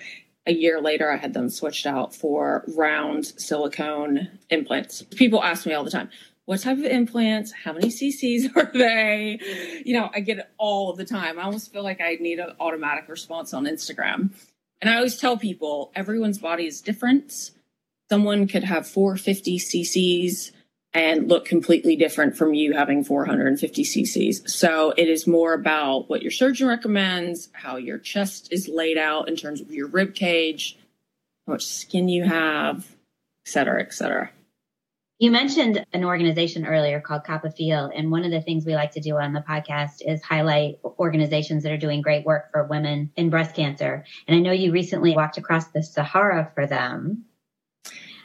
A 0.47 0.53
year 0.53 0.81
later, 0.81 1.11
I 1.11 1.17
had 1.17 1.33
them 1.33 1.49
switched 1.49 1.85
out 1.85 2.15
for 2.15 2.63
round 2.75 3.25
silicone 3.25 4.39
implants. 4.49 5.03
People 5.15 5.43
ask 5.43 5.65
me 5.65 5.73
all 5.73 5.83
the 5.83 5.91
time, 5.91 6.09
what 6.45 6.61
type 6.61 6.77
of 6.77 6.85
implants? 6.85 7.51
How 7.51 7.73
many 7.73 7.89
CCs 7.89 8.49
are 8.55 8.71
they? 8.73 9.39
You 9.85 9.99
know, 9.99 10.09
I 10.13 10.21
get 10.21 10.39
it 10.39 10.49
all 10.57 10.93
the 10.93 11.05
time. 11.05 11.37
I 11.37 11.43
almost 11.43 11.71
feel 11.71 11.83
like 11.83 12.01
I 12.01 12.15
need 12.21 12.39
an 12.39 12.55
automatic 12.59 13.09
response 13.09 13.53
on 13.53 13.65
Instagram. 13.65 14.31
And 14.81 14.89
I 14.89 14.95
always 14.95 15.19
tell 15.19 15.37
people 15.37 15.91
everyone's 15.95 16.37
body 16.37 16.65
is 16.65 16.81
different 16.81 17.51
someone 18.09 18.47
could 18.47 18.63
have 18.63 18.87
450 18.87 19.59
cc's 19.59 20.51
and 20.97 21.29
look 21.29 21.45
completely 21.45 21.95
different 21.95 22.35
from 22.35 22.55
you 22.55 22.73
having 22.73 23.03
450 23.03 23.83
cc's. 23.83 24.51
So 24.51 24.95
it 24.97 25.07
is 25.07 25.27
more 25.27 25.53
about 25.53 26.09
what 26.09 26.23
your 26.23 26.31
surgeon 26.31 26.67
recommends, 26.67 27.49
how 27.53 27.77
your 27.77 27.99
chest 27.99 28.51
is 28.51 28.67
laid 28.67 28.97
out 28.97 29.29
in 29.29 29.35
terms 29.35 29.61
of 29.61 29.71
your 29.71 29.87
rib 29.87 30.15
cage, 30.15 30.75
how 31.45 31.53
much 31.53 31.67
skin 31.67 32.09
you 32.09 32.23
have, 32.23 32.79
et 33.45 33.47
cetera, 33.47 33.79
et 33.79 33.93
cetera. 33.93 34.31
You 35.19 35.29
mentioned 35.29 35.85
an 35.93 36.03
organization 36.03 36.65
earlier 36.65 36.99
called 36.99 37.23
CoppaFeel, 37.23 37.91
and 37.95 38.09
one 38.09 38.23
of 38.23 38.31
the 38.31 38.41
things 38.41 38.65
we 38.65 38.73
like 38.73 38.91
to 38.93 38.99
do 38.99 39.17
on 39.17 39.33
the 39.33 39.41
podcast 39.47 40.01
is 40.01 40.23
highlight 40.23 40.79
organizations 40.83 41.61
that 41.61 41.71
are 41.71 41.77
doing 41.77 42.01
great 42.01 42.25
work 42.25 42.51
for 42.51 42.63
women 42.63 43.11
in 43.15 43.29
breast 43.29 43.55
cancer. 43.55 44.03
And 44.27 44.35
I 44.35 44.39
know 44.39 44.51
you 44.51 44.71
recently 44.71 45.15
walked 45.15 45.37
across 45.37 45.67
the 45.67 45.83
Sahara 45.83 46.51
for 46.55 46.65
them. 46.65 47.25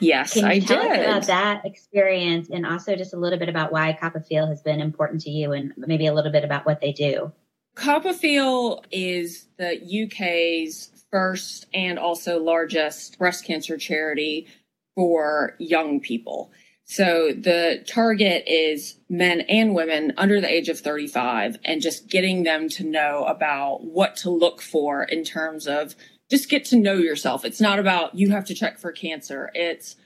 Yes, 0.03 0.35
Can 0.35 0.45
you 0.45 0.51
I 0.51 0.59
tell 0.59 0.83
did. 0.83 0.91
us 0.93 1.07
about 1.07 1.27
that 1.29 1.65
experience 1.65 2.51
and 2.51 2.67
also 2.67 2.97
just 2.97 3.15
a 3.15 3.17
little 3.17 3.39
bit 3.39 3.49
about 3.49 3.73
why 3.73 3.97
CoppaFeel 4.01 4.49
has 4.49 4.61
been 4.61 4.81
important 4.81 5.21
to 5.23 5.31
you 5.31 5.53
and 5.53 5.73
maybe 5.77 6.07
a 6.07 6.15
little 6.15 6.33
bit 6.33 6.45
about 6.45 6.67
what 6.67 6.81
they 6.81 6.93
do? 6.93 7.33
CoppaFeel 7.77 8.85
is 8.91 9.47
the 9.59 10.05
UK's 10.05 10.91
first 11.11 11.67
and 11.73 11.99
also 11.99 12.43
largest 12.43 13.19
breast 13.19 13.47
cancer 13.47 13.79
charity 13.79 14.49
for 14.95 15.55
young 15.59 16.01
people. 16.01 16.51
So 16.85 17.33
the 17.33 17.85
target 17.87 18.45
is 18.47 18.97
men 19.09 19.43
and 19.43 19.75
women 19.75 20.13
under 20.19 20.41
the 20.41 20.53
age 20.53 20.69
of 20.69 20.81
35 20.81 21.59
and 21.65 21.81
just 21.81 22.09
getting 22.09 22.43
them 22.43 22.69
to 22.71 22.85
know 22.85 23.25
about 23.25 23.85
what 23.85 24.17
to 24.17 24.31
look 24.31 24.61
for 24.61 25.05
in 25.05 25.25
terms 25.25 25.67
of 25.67 25.95
just 26.33 26.49
get 26.49 26.65
to 26.65 26.77
know 26.77 26.95
yourself. 26.95 27.45
It's 27.45 27.61
not 27.61 27.79
about 27.79 28.15
you 28.15 28.31
have 28.31 28.47
to 28.47 28.55
check 28.55 28.79
for 28.79 28.91
cancer. 28.91 29.51
It's 29.53 29.97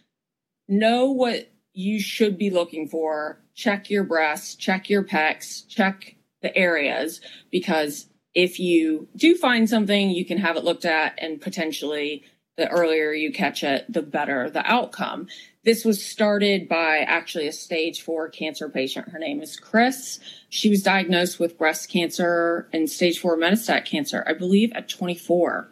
know 0.66 1.12
what 1.12 1.52
you 1.72 2.00
should 2.00 2.36
be 2.36 2.50
looking 2.50 2.88
for. 2.88 3.38
Check 3.54 3.90
your 3.90 4.02
breasts, 4.02 4.56
check 4.56 4.90
your 4.90 5.04
pecs, 5.04 5.68
check 5.68 6.16
the 6.42 6.54
areas 6.56 7.20
because 7.52 8.08
if 8.34 8.58
you 8.58 9.06
do 9.14 9.36
find 9.36 9.70
something, 9.70 10.10
you 10.10 10.24
can 10.24 10.38
have 10.38 10.56
it 10.56 10.64
looked 10.64 10.84
at 10.84 11.14
and 11.18 11.40
potentially 11.40 12.24
the 12.56 12.68
earlier 12.70 13.12
you 13.12 13.30
catch 13.30 13.62
it, 13.62 13.84
the 13.88 14.02
better 14.02 14.50
the 14.50 14.68
outcome. 14.68 15.28
This 15.62 15.84
was 15.84 16.04
started 16.04 16.68
by 16.68 17.04
actually 17.06 17.46
a 17.46 17.52
stage 17.52 18.02
four 18.02 18.28
cancer 18.30 18.68
patient. 18.68 19.10
Her 19.10 19.20
name 19.20 19.40
is 19.40 19.56
Kris. 19.56 20.18
She 20.48 20.70
was 20.70 20.82
diagnosed 20.82 21.38
with 21.38 21.56
breast 21.56 21.88
cancer 21.88 22.68
and 22.72 22.90
stage 22.90 23.20
four 23.20 23.38
metastatic 23.38 23.84
cancer, 23.84 24.24
I 24.26 24.32
believe 24.32 24.72
at 24.72 24.88
24. 24.88 25.70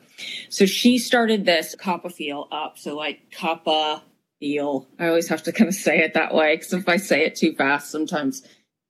So 0.48 0.66
she 0.66 0.98
started 0.98 1.44
this 1.44 1.74
CoppaFeel 1.74 2.48
up. 2.52 2.78
So 2.78 2.96
like 2.96 3.30
Kappa 3.30 4.02
feel. 4.40 4.86
I 4.98 5.08
always 5.08 5.28
have 5.28 5.42
to 5.44 5.52
kind 5.52 5.68
of 5.68 5.74
say 5.74 6.00
it 6.00 6.14
that 6.14 6.34
way 6.34 6.56
because 6.56 6.72
if 6.72 6.88
I 6.88 6.96
say 6.98 7.24
it 7.24 7.36
too 7.36 7.54
fast, 7.54 7.90
sometimes 7.90 8.46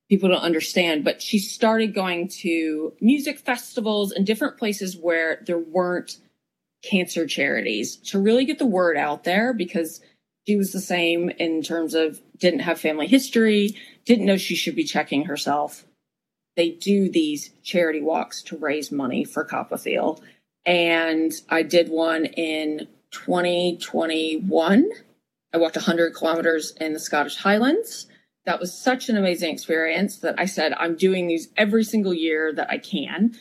people 0.09 0.29
don't 0.29 0.41
understand. 0.41 1.03
But 1.03 1.21
she 1.21 1.39
started 1.39 1.93
going 1.93 2.27
to 2.41 2.93
music 2.99 3.39
festivals 3.39 4.11
and 4.11 4.25
different 4.25 4.57
places 4.57 4.97
where 4.97 5.41
there 5.45 5.59
weren't 5.59 6.17
cancer 6.83 7.25
charities 7.25 7.95
to 7.95 8.19
really 8.19 8.45
get 8.45 8.59
the 8.59 8.65
word 8.65 8.97
out 8.97 9.23
there 9.23 9.53
because 9.53 10.01
she 10.47 10.55
was 10.55 10.71
the 10.71 10.81
same 10.81 11.29
in 11.29 11.63
terms 11.63 11.93
of 11.93 12.21
didn't 12.37 12.59
have 12.59 12.79
family 12.79 13.07
history, 13.07 13.75
didn't 14.05 14.25
know 14.25 14.37
she 14.37 14.55
should 14.55 14.75
be 14.75 14.83
checking 14.83 15.25
herself. 15.25 15.85
They 16.55 16.69
do 16.69 17.09
these 17.09 17.51
charity 17.63 18.01
walks 18.01 18.41
to 18.43 18.57
raise 18.57 18.91
money 18.91 19.23
for 19.23 19.45
CoppaFeel 19.45 20.21
and 20.65 21.31
I 21.49 21.63
did 21.63 21.89
one 21.89 22.25
in 22.25 22.87
2021. 23.11 24.89
I 25.53 25.57
walked 25.57 25.75
100 25.75 26.13
kilometers 26.13 26.71
in 26.79 26.93
the 26.93 26.99
Scottish 26.99 27.37
Highlands. 27.37 28.07
That 28.45 28.59
was 28.59 28.77
such 28.77 29.09
an 29.09 29.17
amazing 29.17 29.53
experience 29.53 30.17
that 30.17 30.35
I 30.37 30.45
said, 30.45 30.73
I'm 30.73 30.95
doing 30.95 31.27
these 31.27 31.49
every 31.57 31.83
single 31.83 32.13
year 32.13 32.53
that 32.53 32.69
I 32.69 32.77
can. 32.77 33.35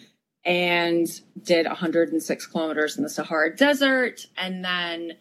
And 0.44 1.08
did 1.42 1.66
106 1.66 2.46
kilometers 2.46 2.96
in 2.96 3.02
the 3.02 3.08
Sahara 3.08 3.54
Desert. 3.56 4.26
And 4.37 4.64
then 4.64 5.14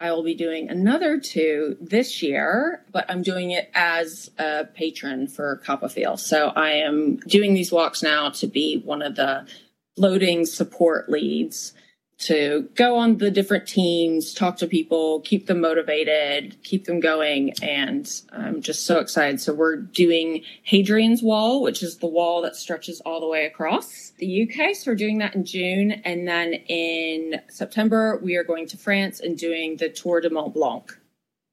I 0.00 0.12
will 0.12 0.22
be 0.22 0.34
doing 0.34 0.68
another 0.68 1.18
two 1.18 1.76
this 1.80 2.22
year, 2.22 2.84
but 2.92 3.06
I'm 3.08 3.22
doing 3.22 3.50
it 3.52 3.70
as 3.74 4.30
a 4.38 4.64
patron 4.64 5.26
for 5.26 5.62
CoppaFeel. 5.64 6.18
So 6.18 6.48
I 6.48 6.70
am 6.70 7.16
doing 7.16 7.54
these 7.54 7.72
walks 7.72 8.02
now 8.02 8.30
to 8.30 8.46
be 8.46 8.82
one 8.84 9.00
of 9.00 9.16
the 9.16 9.46
floating 9.96 10.44
support 10.44 11.08
leads 11.08 11.72
to 12.18 12.68
go 12.74 12.96
on 12.96 13.18
the 13.18 13.30
different 13.30 13.68
teams, 13.68 14.32
talk 14.32 14.56
to 14.56 14.66
people, 14.66 15.20
keep 15.20 15.46
them 15.46 15.60
motivated, 15.60 16.56
keep 16.62 16.86
them 16.86 16.98
going. 16.98 17.52
And 17.62 18.10
I'm 18.32 18.62
just 18.62 18.86
so 18.86 19.00
excited. 19.00 19.40
So 19.40 19.52
we're 19.52 19.76
doing 19.76 20.42
Hadrian's 20.62 21.22
Wall, 21.22 21.60
which 21.60 21.82
is 21.82 21.98
the 21.98 22.06
wall 22.06 22.40
that 22.42 22.56
stretches 22.56 23.00
all 23.02 23.20
the 23.20 23.28
way 23.28 23.44
across 23.44 24.12
the 24.18 24.48
UK. 24.48 24.74
So 24.74 24.90
we're 24.90 24.96
doing 24.96 25.18
that 25.18 25.34
in 25.34 25.44
June. 25.44 25.92
And 26.04 26.26
then 26.26 26.54
in 26.54 27.42
September, 27.48 28.18
we 28.22 28.36
are 28.36 28.44
going 28.44 28.66
to 28.68 28.78
France 28.78 29.20
and 29.20 29.36
doing 29.36 29.76
the 29.76 29.90
Tour 29.90 30.22
de 30.22 30.30
Mont 30.30 30.54
Blanc, 30.54 30.98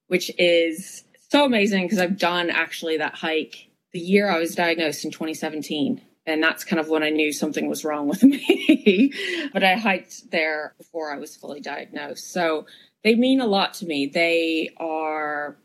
which 0.06 0.30
is 0.38 1.04
so 1.30 1.44
amazing 1.44 1.84
because 1.84 1.98
I've 1.98 2.18
done 2.18 2.48
actually 2.48 2.96
that 2.98 3.16
hike 3.16 3.68
the 3.92 4.00
year 4.00 4.30
I 4.30 4.38
was 4.38 4.54
diagnosed 4.54 5.04
in 5.04 5.10
2017. 5.10 6.00
And 6.26 6.42
that's 6.42 6.64
kind 6.64 6.80
of 6.80 6.88
when 6.88 7.02
I 7.02 7.10
knew 7.10 7.32
something 7.32 7.68
was 7.68 7.84
wrong 7.84 8.08
with 8.08 8.22
me. 8.24 9.12
but 9.52 9.62
I 9.62 9.74
hiked 9.76 10.30
there 10.30 10.74
before 10.78 11.12
I 11.12 11.18
was 11.18 11.36
fully 11.36 11.60
diagnosed. 11.60 12.32
So 12.32 12.66
they 13.02 13.14
mean 13.14 13.40
a 13.40 13.46
lot 13.46 13.74
to 13.74 13.86
me. 13.86 14.06
They 14.06 14.70
are 14.78 15.56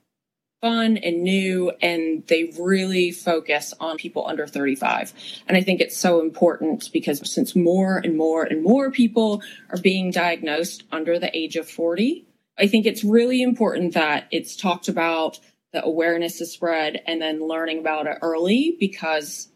fun 0.61 0.97
and 0.97 1.23
new 1.23 1.71
and 1.81 2.25
they 2.27 2.51
really 2.59 3.11
focus 3.11 3.73
on 3.79 3.97
people 3.97 4.27
under 4.27 4.45
35 4.45 5.13
and 5.47 5.55
i 5.55 5.61
think 5.61 5.79
it's 5.79 5.95
so 5.95 6.19
important 6.21 6.89
because 6.91 7.21
since 7.31 7.55
more 7.55 7.97
and 7.97 8.17
more 8.17 8.43
and 8.43 8.61
more 8.61 8.91
people 8.91 9.41
are 9.69 9.77
being 9.77 10.11
diagnosed 10.11 10.83
under 10.91 11.17
the 11.17 11.35
age 11.37 11.55
of 11.55 11.69
40 11.69 12.25
i 12.57 12.67
think 12.67 12.85
it's 12.85 13.03
really 13.03 13.41
important 13.41 13.93
that 13.93 14.27
it's 14.31 14.55
talked 14.55 14.89
about 14.89 15.39
the 15.71 15.83
awareness 15.83 16.41
is 16.41 16.51
spread 16.51 17.01
and 17.07 17.21
then 17.21 17.47
learning 17.47 17.79
about 17.79 18.07
it 18.07 18.17
early 18.21 18.75
because 18.79 19.47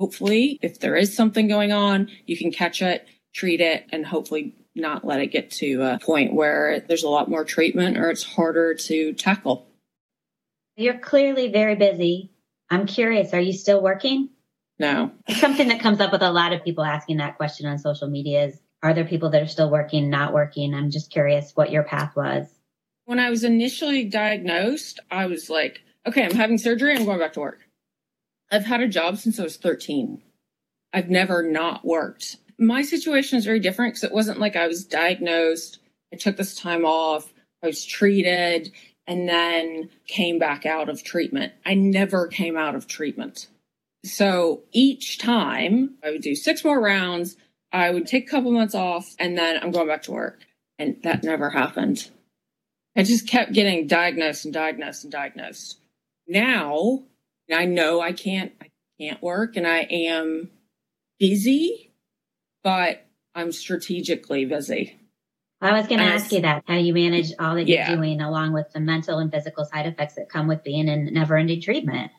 hopefully 0.00 0.58
if 0.62 0.80
there 0.80 0.96
is 0.96 1.14
something 1.14 1.46
going 1.46 1.70
on 1.70 2.08
you 2.26 2.36
can 2.36 2.50
catch 2.50 2.82
it 2.82 3.06
treat 3.32 3.60
it 3.60 3.86
and 3.92 4.04
hopefully 4.04 4.56
not 4.74 5.04
let 5.04 5.20
it 5.20 5.28
get 5.28 5.50
to 5.50 5.82
a 5.82 5.98
point 6.00 6.34
where 6.34 6.80
there's 6.88 7.04
a 7.04 7.08
lot 7.08 7.28
more 7.28 7.44
treatment 7.44 7.96
or 7.96 8.10
it's 8.10 8.24
harder 8.24 8.74
to 8.74 9.12
tackle 9.12 9.70
you're 10.80 10.98
clearly 10.98 11.52
very 11.52 11.76
busy. 11.76 12.30
I'm 12.70 12.86
curious, 12.86 13.34
are 13.34 13.40
you 13.40 13.52
still 13.52 13.82
working? 13.82 14.30
No. 14.78 15.12
Something 15.28 15.68
that 15.68 15.80
comes 15.80 16.00
up 16.00 16.10
with 16.10 16.22
a 16.22 16.32
lot 16.32 16.54
of 16.54 16.64
people 16.64 16.84
asking 16.84 17.18
that 17.18 17.36
question 17.36 17.66
on 17.66 17.78
social 17.78 18.08
media 18.08 18.46
is 18.46 18.60
are 18.82 18.94
there 18.94 19.04
people 19.04 19.28
that 19.30 19.42
are 19.42 19.46
still 19.46 19.70
working, 19.70 20.08
not 20.08 20.32
working? 20.32 20.72
I'm 20.72 20.90
just 20.90 21.10
curious 21.10 21.52
what 21.54 21.70
your 21.70 21.82
path 21.82 22.16
was. 22.16 22.46
When 23.04 23.18
I 23.18 23.28
was 23.28 23.44
initially 23.44 24.04
diagnosed, 24.04 25.00
I 25.10 25.26
was 25.26 25.50
like, 25.50 25.82
okay, 26.06 26.24
I'm 26.24 26.34
having 26.34 26.56
surgery, 26.56 26.96
I'm 26.96 27.04
going 27.04 27.18
back 27.18 27.34
to 27.34 27.40
work. 27.40 27.60
I've 28.50 28.64
had 28.64 28.80
a 28.80 28.88
job 28.88 29.18
since 29.18 29.38
I 29.38 29.44
was 29.44 29.56
13. 29.56 30.22
I've 30.92 31.08
never 31.08 31.42
not 31.42 31.84
worked. 31.84 32.36
My 32.58 32.82
situation 32.82 33.38
is 33.38 33.44
very 33.44 33.60
different 33.60 33.94
because 33.94 34.04
it 34.04 34.12
wasn't 34.12 34.40
like 34.40 34.56
I 34.56 34.66
was 34.66 34.84
diagnosed, 34.84 35.78
I 36.12 36.16
took 36.16 36.36
this 36.36 36.54
time 36.54 36.84
off, 36.84 37.32
I 37.62 37.68
was 37.68 37.84
treated, 37.84 38.72
and 39.06 39.28
then 39.28 39.88
came 40.06 40.38
back 40.38 40.66
out 40.66 40.88
of 40.88 41.02
treatment. 41.02 41.52
I 41.64 41.74
never 41.74 42.26
came 42.26 42.56
out 42.56 42.74
of 42.74 42.86
treatment. 42.86 43.46
So 44.04 44.62
each 44.72 45.18
time 45.18 45.96
I 46.02 46.10
would 46.10 46.22
do 46.22 46.34
six 46.34 46.64
more 46.64 46.80
rounds, 46.80 47.36
I 47.72 47.90
would 47.90 48.06
take 48.06 48.26
a 48.26 48.30
couple 48.30 48.50
months 48.50 48.74
off, 48.74 49.14
and 49.18 49.38
then 49.38 49.58
I'm 49.62 49.70
going 49.70 49.88
back 49.88 50.02
to 50.04 50.12
work. 50.12 50.40
And 50.78 50.96
that 51.02 51.22
never 51.22 51.50
happened. 51.50 52.10
I 52.96 53.02
just 53.02 53.28
kept 53.28 53.52
getting 53.52 53.86
diagnosed 53.86 54.44
and 54.44 54.54
diagnosed 54.54 55.04
and 55.04 55.12
diagnosed. 55.12 55.78
Now 56.26 57.04
I 57.54 57.64
know 57.64 58.00
I 58.00 58.12
can't 58.12 58.52
I 58.60 58.68
can't 59.00 59.22
work 59.22 59.56
and 59.56 59.66
I 59.66 59.80
am 59.90 60.50
busy, 61.18 61.92
but 62.62 63.06
I'm 63.34 63.52
strategically 63.52 64.44
busy. 64.44 64.96
I 65.62 65.72
was 65.72 65.86
going 65.86 66.00
to 66.00 66.06
ask 66.06 66.32
you 66.32 66.40
that 66.40 66.64
how 66.66 66.76
you 66.76 66.94
manage 66.94 67.32
all 67.38 67.54
that 67.54 67.68
you're 67.68 67.84
doing 67.84 68.22
along 68.22 68.54
with 68.54 68.72
the 68.72 68.80
mental 68.80 69.18
and 69.18 69.30
physical 69.30 69.66
side 69.66 69.86
effects 69.86 70.14
that 70.14 70.30
come 70.30 70.48
with 70.48 70.64
being 70.64 70.88
in 70.88 71.12
never 71.12 71.36
ending 71.36 71.60
treatment. 71.60 72.10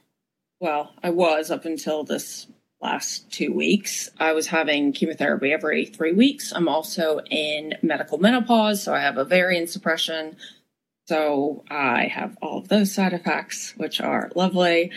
Well, 0.59 0.93
I 1.01 1.09
was 1.09 1.49
up 1.49 1.65
until 1.65 2.03
this 2.03 2.45
last 2.81 3.31
two 3.31 3.51
weeks. 3.51 4.09
I 4.19 4.33
was 4.33 4.47
having 4.47 4.93
chemotherapy 4.93 5.51
every 5.51 5.85
three 5.85 6.13
weeks. 6.13 6.53
I'm 6.53 6.67
also 6.67 7.19
in 7.31 7.75
medical 7.81 8.19
menopause, 8.19 8.83
so 8.83 8.93
I 8.93 8.99
have 8.99 9.17
ovarian 9.17 9.65
suppression. 9.65 10.37
So 11.07 11.63
I 11.69 12.05
have 12.05 12.37
all 12.41 12.59
of 12.59 12.67
those 12.67 12.93
side 12.93 13.13
effects, 13.13 13.73
which 13.77 13.99
are 13.99 14.31
lovely. 14.35 14.91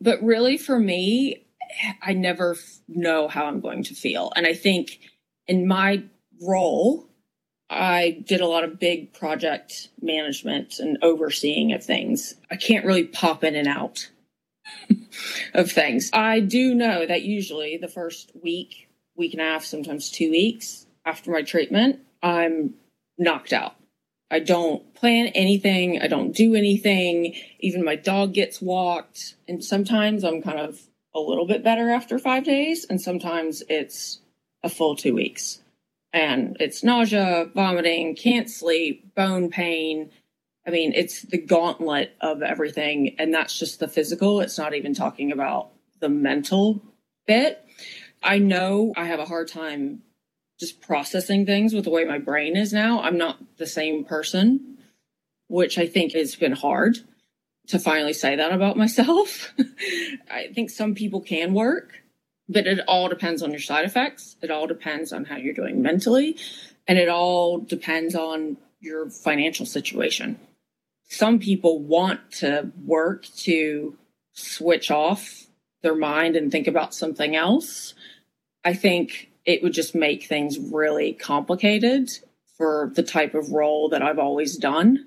But 0.00 0.22
really, 0.22 0.56
for 0.56 0.78
me, 0.78 1.44
I 2.02 2.14
never 2.14 2.56
know 2.86 3.28
how 3.28 3.46
I'm 3.46 3.60
going 3.60 3.82
to 3.84 3.94
feel. 3.94 4.32
And 4.36 4.46
I 4.46 4.54
think 4.54 5.00
in 5.46 5.66
my 5.66 6.04
role, 6.40 7.08
I 7.70 8.22
did 8.26 8.40
a 8.40 8.46
lot 8.46 8.64
of 8.64 8.78
big 8.78 9.12
project 9.12 9.88
management 10.00 10.78
and 10.78 10.98
overseeing 11.02 11.72
of 11.72 11.84
things. 11.84 12.34
I 12.50 12.56
can't 12.56 12.86
really 12.86 13.04
pop 13.04 13.44
in 13.44 13.54
and 13.54 13.68
out 13.68 14.10
of 15.54 15.70
things. 15.70 16.10
I 16.12 16.40
do 16.40 16.74
know 16.74 17.04
that 17.04 17.22
usually 17.22 17.76
the 17.76 17.88
first 17.88 18.32
week, 18.42 18.88
week 19.16 19.34
and 19.34 19.42
a 19.42 19.44
half, 19.44 19.64
sometimes 19.64 20.10
two 20.10 20.30
weeks 20.30 20.86
after 21.04 21.30
my 21.30 21.42
treatment, 21.42 22.00
I'm 22.22 22.74
knocked 23.18 23.52
out. 23.52 23.77
I 24.30 24.40
don't 24.40 24.94
plan 24.94 25.28
anything. 25.28 26.00
I 26.00 26.06
don't 26.06 26.32
do 26.32 26.54
anything. 26.54 27.34
Even 27.60 27.84
my 27.84 27.96
dog 27.96 28.34
gets 28.34 28.60
walked. 28.60 29.36
And 29.46 29.64
sometimes 29.64 30.24
I'm 30.24 30.42
kind 30.42 30.58
of 30.58 30.80
a 31.14 31.20
little 31.20 31.46
bit 31.46 31.64
better 31.64 31.90
after 31.90 32.18
five 32.18 32.44
days. 32.44 32.84
And 32.84 33.00
sometimes 33.00 33.62
it's 33.68 34.20
a 34.62 34.68
full 34.68 34.96
two 34.96 35.14
weeks 35.14 35.60
and 36.12 36.56
it's 36.60 36.82
nausea, 36.82 37.50
vomiting, 37.54 38.16
can't 38.16 38.50
sleep, 38.50 39.14
bone 39.14 39.50
pain. 39.50 40.10
I 40.66 40.70
mean, 40.70 40.92
it's 40.94 41.22
the 41.22 41.38
gauntlet 41.38 42.14
of 42.20 42.42
everything. 42.42 43.16
And 43.18 43.32
that's 43.32 43.58
just 43.58 43.80
the 43.80 43.88
physical. 43.88 44.40
It's 44.40 44.58
not 44.58 44.74
even 44.74 44.94
talking 44.94 45.32
about 45.32 45.70
the 46.00 46.08
mental 46.08 46.82
bit. 47.26 47.64
I 48.22 48.38
know 48.38 48.92
I 48.96 49.04
have 49.04 49.20
a 49.20 49.24
hard 49.24 49.48
time 49.48 50.02
just 50.58 50.80
processing 50.80 51.46
things 51.46 51.72
with 51.72 51.84
the 51.84 51.90
way 51.90 52.04
my 52.04 52.18
brain 52.18 52.56
is 52.56 52.72
now. 52.72 53.00
I'm 53.00 53.18
not 53.18 53.38
the 53.58 53.66
same 53.66 54.04
person, 54.04 54.78
which 55.48 55.78
I 55.78 55.86
think 55.86 56.12
has 56.12 56.34
been 56.34 56.52
hard 56.52 56.98
to 57.68 57.78
finally 57.78 58.12
say 58.12 58.36
that 58.36 58.52
about 58.52 58.76
myself. 58.76 59.52
I 60.30 60.48
think 60.54 60.70
some 60.70 60.94
people 60.94 61.20
can 61.20 61.54
work 61.54 61.92
but 62.48 62.66
it 62.66 62.80
all 62.88 63.08
depends 63.08 63.42
on 63.42 63.50
your 63.50 63.60
side 63.60 63.84
effects. 63.84 64.36
It 64.40 64.50
all 64.50 64.66
depends 64.66 65.12
on 65.12 65.24
how 65.24 65.36
you're 65.36 65.54
doing 65.54 65.82
mentally. 65.82 66.36
And 66.86 66.98
it 66.98 67.08
all 67.08 67.58
depends 67.58 68.14
on 68.14 68.56
your 68.80 69.10
financial 69.10 69.66
situation. 69.66 70.40
Some 71.08 71.38
people 71.38 71.78
want 71.78 72.20
to 72.38 72.72
work 72.84 73.26
to 73.38 73.96
switch 74.32 74.90
off 74.90 75.46
their 75.82 75.94
mind 75.94 76.36
and 76.36 76.50
think 76.50 76.66
about 76.66 76.94
something 76.94 77.36
else. 77.36 77.94
I 78.64 78.72
think 78.72 79.30
it 79.48 79.62
would 79.62 79.72
just 79.72 79.94
make 79.94 80.24
things 80.24 80.58
really 80.58 81.14
complicated 81.14 82.10
for 82.58 82.92
the 82.94 83.02
type 83.02 83.34
of 83.34 83.50
role 83.50 83.88
that 83.88 84.02
I've 84.02 84.18
always 84.18 84.58
done. 84.58 85.06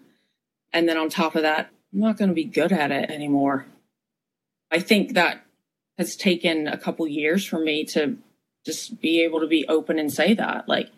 And 0.73 0.89
then 0.89 0.97
on 0.97 1.09
top 1.09 1.35
of 1.35 1.43
that, 1.43 1.69
I'm 1.93 1.99
not 1.99 2.17
going 2.17 2.29
to 2.29 2.33
be 2.33 2.43
good 2.43 2.71
at 2.71 2.91
it 2.91 3.11
anymore. 3.11 3.67
I 4.71 4.79
think 4.79 5.13
that 5.13 5.45
has 5.99 6.15
taken 6.15 6.67
a 6.67 6.77
couple 6.77 7.07
years 7.07 7.45
for 7.45 7.59
me 7.59 7.85
to 7.85 8.17
just 8.65 8.99
be 8.99 9.21
able 9.21 9.41
to 9.41 9.47
be 9.47 9.67
open 9.67 9.99
and 9.99 10.11
say 10.11 10.33
that. 10.33 10.67
Like, 10.67 10.89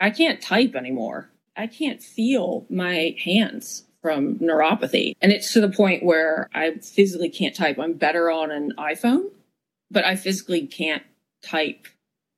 I 0.00 0.08
can't 0.08 0.40
type 0.40 0.74
anymore. 0.74 1.28
I 1.54 1.66
can't 1.66 2.02
feel 2.02 2.64
my 2.70 3.14
hands 3.22 3.84
from 4.00 4.38
neuropathy. 4.38 5.16
And 5.20 5.32
it's 5.32 5.52
to 5.52 5.60
the 5.60 5.68
point 5.68 6.02
where 6.02 6.48
I 6.54 6.76
physically 6.76 7.28
can't 7.28 7.54
type. 7.54 7.78
I'm 7.78 7.92
better 7.92 8.30
on 8.30 8.50
an 8.50 8.72
iPhone, 8.78 9.32
but 9.90 10.06
I 10.06 10.16
physically 10.16 10.66
can't 10.66 11.02
type 11.42 11.88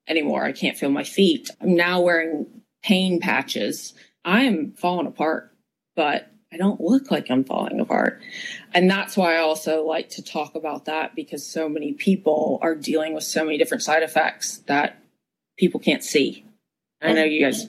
anymore. 0.08 0.44
I 0.44 0.52
can't 0.52 0.76
feel 0.76 0.90
my 0.90 1.04
feet. 1.04 1.50
I'm 1.60 1.74
now 1.74 2.00
wearing 2.00 2.46
pain 2.82 3.20
patches. 3.20 3.94
I 4.24 4.44
am 4.44 4.72
falling 4.72 5.06
apart, 5.06 5.54
but 5.96 6.30
I 6.52 6.56
don't 6.56 6.80
look 6.80 7.10
like 7.10 7.30
I'm 7.30 7.44
falling 7.44 7.78
apart. 7.78 8.22
And 8.72 8.90
that's 8.90 9.16
why 9.16 9.36
I 9.36 9.40
also 9.40 9.84
like 9.84 10.08
to 10.10 10.22
talk 10.22 10.54
about 10.54 10.86
that 10.86 11.14
because 11.14 11.46
so 11.46 11.68
many 11.68 11.92
people 11.92 12.58
are 12.62 12.74
dealing 12.74 13.14
with 13.14 13.24
so 13.24 13.44
many 13.44 13.58
different 13.58 13.82
side 13.82 14.02
effects 14.02 14.58
that 14.66 15.02
people 15.58 15.80
can't 15.80 16.02
see. 16.02 16.44
I 17.02 17.12
know 17.12 17.24
you 17.24 17.44
guys 17.44 17.68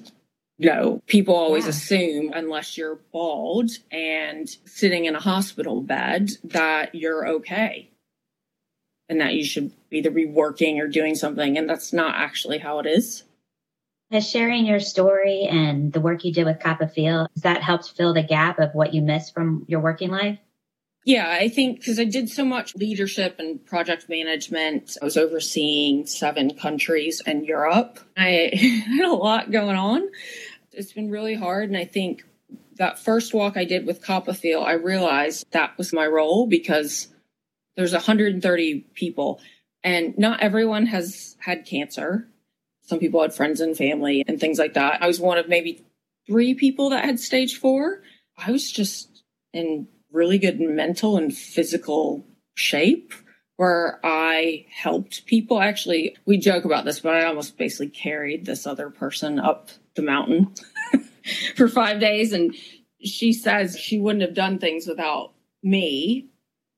know 0.58 1.02
people 1.08 1.36
always 1.36 1.66
yeah. 1.66 1.70
assume 1.70 2.32
unless 2.34 2.78
you're 2.78 3.00
bald 3.12 3.72
and 3.92 4.50
sitting 4.66 5.06
in 5.06 5.16
a 5.16 5.20
hospital 5.20 5.82
bed 5.82 6.32
that 6.44 6.96
you're 6.96 7.28
okay 7.28 7.89
and 9.10 9.20
that 9.20 9.34
you 9.34 9.44
should 9.44 9.72
either 9.92 10.12
be 10.12 10.26
working 10.26 10.80
or 10.80 10.88
doing 10.88 11.16
something. 11.16 11.58
And 11.58 11.68
that's 11.68 11.92
not 11.92 12.16
actually 12.16 12.60
how 12.60 12.80
it 12.80 12.86
is. 12.86 13.24
Has 14.12 14.28
sharing 14.28 14.66
your 14.66 14.80
story 14.80 15.44
and 15.44 15.92
the 15.94 16.02
work 16.02 16.24
you 16.24 16.34
did 16.34 16.46
with 16.46 16.60
CoppaFeel, 16.60 17.28
has 17.34 17.44
that 17.44 17.62
helped 17.62 17.92
fill 17.92 18.14
the 18.14 18.24
gap 18.24 18.60
of 18.60 18.74
what 18.74 18.94
you 18.94 19.02
missed 19.02 19.34
from 19.34 19.66
your 19.68 19.82
working 19.82 20.10
life? 20.10 20.40
Yeah, 21.06 21.30
I 21.30 21.48
think 21.48 21.80
because 21.80 22.00
I 22.00 22.04
did 22.04 22.30
so 22.30 22.44
much 22.44 22.76
leadership 22.76 23.36
and 23.40 23.64
project 23.66 24.10
management, 24.10 24.98
I 25.02 25.06
was 25.06 25.18
overseeing 25.18 26.06
seven 26.06 26.56
countries 26.56 27.22
and 27.26 27.46
Europe. 27.46 28.00
I 28.18 28.52
had 28.88 29.06
a 29.08 29.14
lot 29.14 29.52
going 29.52 29.76
on. 29.76 30.10
It's 30.72 30.92
been 30.92 31.10
really 31.10 31.36
hard. 31.36 31.70
And 31.70 31.78
I 31.78 31.86
think 31.86 32.24
that 32.76 33.00
first 33.00 33.34
walk 33.34 33.58
I 33.58 33.66
did 33.66 33.86
with 33.86 34.04
CoppaFeel, 34.04 34.64
I 34.64 34.74
realized 34.74 35.46
that 35.52 35.78
was 35.78 35.94
my 35.94 36.06
role 36.06 36.48
because 36.48 37.08
there's 37.76 37.94
130 37.94 38.82
people 38.94 39.40
and 39.84 40.18
not 40.18 40.42
everyone 40.42 40.88
has 40.88 41.38
had 41.40 41.66
cancer. 41.66 42.28
Some 42.82 43.00
people 43.00 43.22
had 43.22 43.34
friends 43.34 43.62
and 43.62 43.78
family 43.78 44.24
and 44.28 44.40
things 44.40 44.60
like 44.60 44.74
that. 44.74 45.02
I 45.02 45.08
was 45.08 45.20
one 45.20 45.38
of 45.38 45.48
maybe 45.48 45.86
three 46.28 46.54
people 46.54 46.90
that 46.90 47.06
had 47.06 47.20
stage 47.20 47.58
four. 47.58 48.02
I 48.38 48.52
was 48.52 48.70
just 48.72 49.24
in 49.54 49.88
really 50.12 50.38
good 50.38 50.60
mental 50.60 51.18
and 51.18 51.36
physical 51.36 52.26
shape 52.56 53.14
where 53.56 54.00
I 54.04 54.66
helped 54.72 55.26
people. 55.26 55.62
Actually, 55.62 56.16
we 56.26 56.38
joke 56.38 56.66
about 56.66 56.86
this, 56.86 57.02
but 57.02 57.14
I 57.14 57.26
almost 57.26 57.58
basically 57.58 57.90
carried 57.90 58.46
this 58.46 58.66
other 58.66 58.90
person 58.90 59.40
up 59.40 59.70
the 59.96 60.02
mountain 60.02 60.54
for 61.56 61.68
five 61.68 62.00
days. 62.00 62.32
And 62.32 62.56
she 63.02 63.34
says 63.34 63.78
she 63.78 64.00
wouldn't 64.00 64.22
have 64.22 64.34
done 64.34 64.60
things 64.60 64.88
without 64.88 65.34
me. 65.62 66.30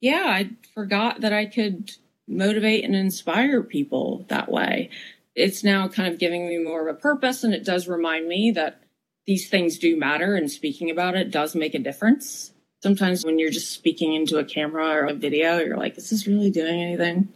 Yeah, 0.01 0.23
I 0.25 0.49
forgot 0.73 1.21
that 1.21 1.31
I 1.31 1.45
could 1.45 1.91
motivate 2.27 2.83
and 2.83 2.95
inspire 2.95 3.61
people 3.61 4.25
that 4.29 4.51
way. 4.51 4.89
It's 5.35 5.63
now 5.63 5.87
kind 5.87 6.11
of 6.11 6.19
giving 6.19 6.47
me 6.47 6.57
more 6.57 6.87
of 6.87 6.95
a 6.95 6.99
purpose, 6.99 7.43
and 7.43 7.53
it 7.53 7.63
does 7.63 7.87
remind 7.87 8.27
me 8.27 8.51
that 8.51 8.81
these 9.27 9.49
things 9.49 9.77
do 9.77 9.97
matter, 9.97 10.35
and 10.35 10.51
speaking 10.51 10.89
about 10.89 11.15
it 11.15 11.31
does 11.31 11.55
make 11.55 11.75
a 11.75 11.79
difference. 11.79 12.51
Sometimes 12.81 13.23
when 13.23 13.37
you're 13.37 13.51
just 13.51 13.71
speaking 13.71 14.13
into 14.13 14.39
a 14.39 14.43
camera 14.43 14.87
or 14.87 15.05
a 15.05 15.13
video, 15.13 15.59
you're 15.59 15.77
like, 15.77 15.97
is 15.97 16.09
this 16.09 16.25
really 16.25 16.49
doing 16.49 16.81
anything? 16.81 17.29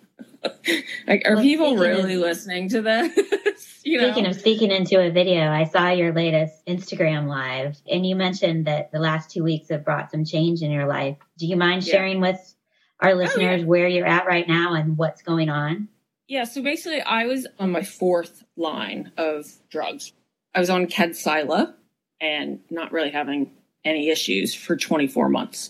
like, 1.07 1.21
are 1.25 1.35
well, 1.35 1.43
people 1.43 1.77
really 1.77 2.15
of, 2.15 2.21
listening 2.21 2.69
to 2.69 2.81
this? 2.81 3.79
you 3.83 4.01
know? 4.01 4.11
Speaking 4.11 4.25
of 4.25 4.35
speaking 4.35 4.71
into 4.71 4.99
a 4.99 5.11
video, 5.11 5.47
I 5.49 5.65
saw 5.65 5.89
your 5.89 6.13
latest 6.13 6.65
Instagram 6.65 7.27
live, 7.27 7.77
and 7.89 8.05
you 8.05 8.15
mentioned 8.15 8.65
that 8.65 8.91
the 8.91 8.99
last 8.99 9.29
two 9.29 9.43
weeks 9.43 9.69
have 9.69 9.85
brought 9.85 10.11
some 10.11 10.25
change 10.25 10.63
in 10.63 10.71
your 10.71 10.87
life. 10.87 11.17
Do 11.37 11.45
you 11.45 11.55
mind 11.55 11.85
sharing 11.85 12.15
yeah. 12.15 12.31
with 12.31 12.54
our 12.99 13.15
listeners 13.15 13.59
oh, 13.59 13.63
yeah. 13.63 13.65
where 13.65 13.87
you're 13.87 14.05
at 14.05 14.25
right 14.25 14.47
now 14.47 14.73
and 14.73 14.97
what's 14.97 15.21
going 15.21 15.49
on? 15.49 15.89
Yeah, 16.27 16.45
so 16.45 16.61
basically, 16.63 17.01
I 17.01 17.25
was 17.25 17.45
on 17.59 17.71
my 17.71 17.83
fourth 17.83 18.43
line 18.57 19.11
of 19.17 19.45
drugs. 19.69 20.11
I 20.55 20.59
was 20.59 20.69
on 20.69 20.87
Kadcyla 20.87 21.73
and 22.19 22.59
not 22.69 22.91
really 22.91 23.11
having 23.11 23.51
any 23.83 24.09
issues 24.09 24.55
for 24.55 24.75
24 24.75 25.29
months. 25.29 25.69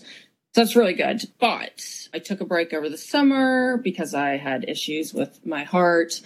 So 0.54 0.62
that's 0.62 0.76
really 0.76 0.94
good. 0.94 1.22
But 1.38 2.08
I 2.14 2.18
took 2.18 2.40
a 2.40 2.46
break 2.46 2.72
over 2.72 2.88
the 2.88 2.96
summer 2.96 3.76
because 3.76 4.14
I 4.14 4.38
had 4.38 4.68
issues 4.68 5.12
with 5.12 5.44
my 5.44 5.64
heart 5.64 6.22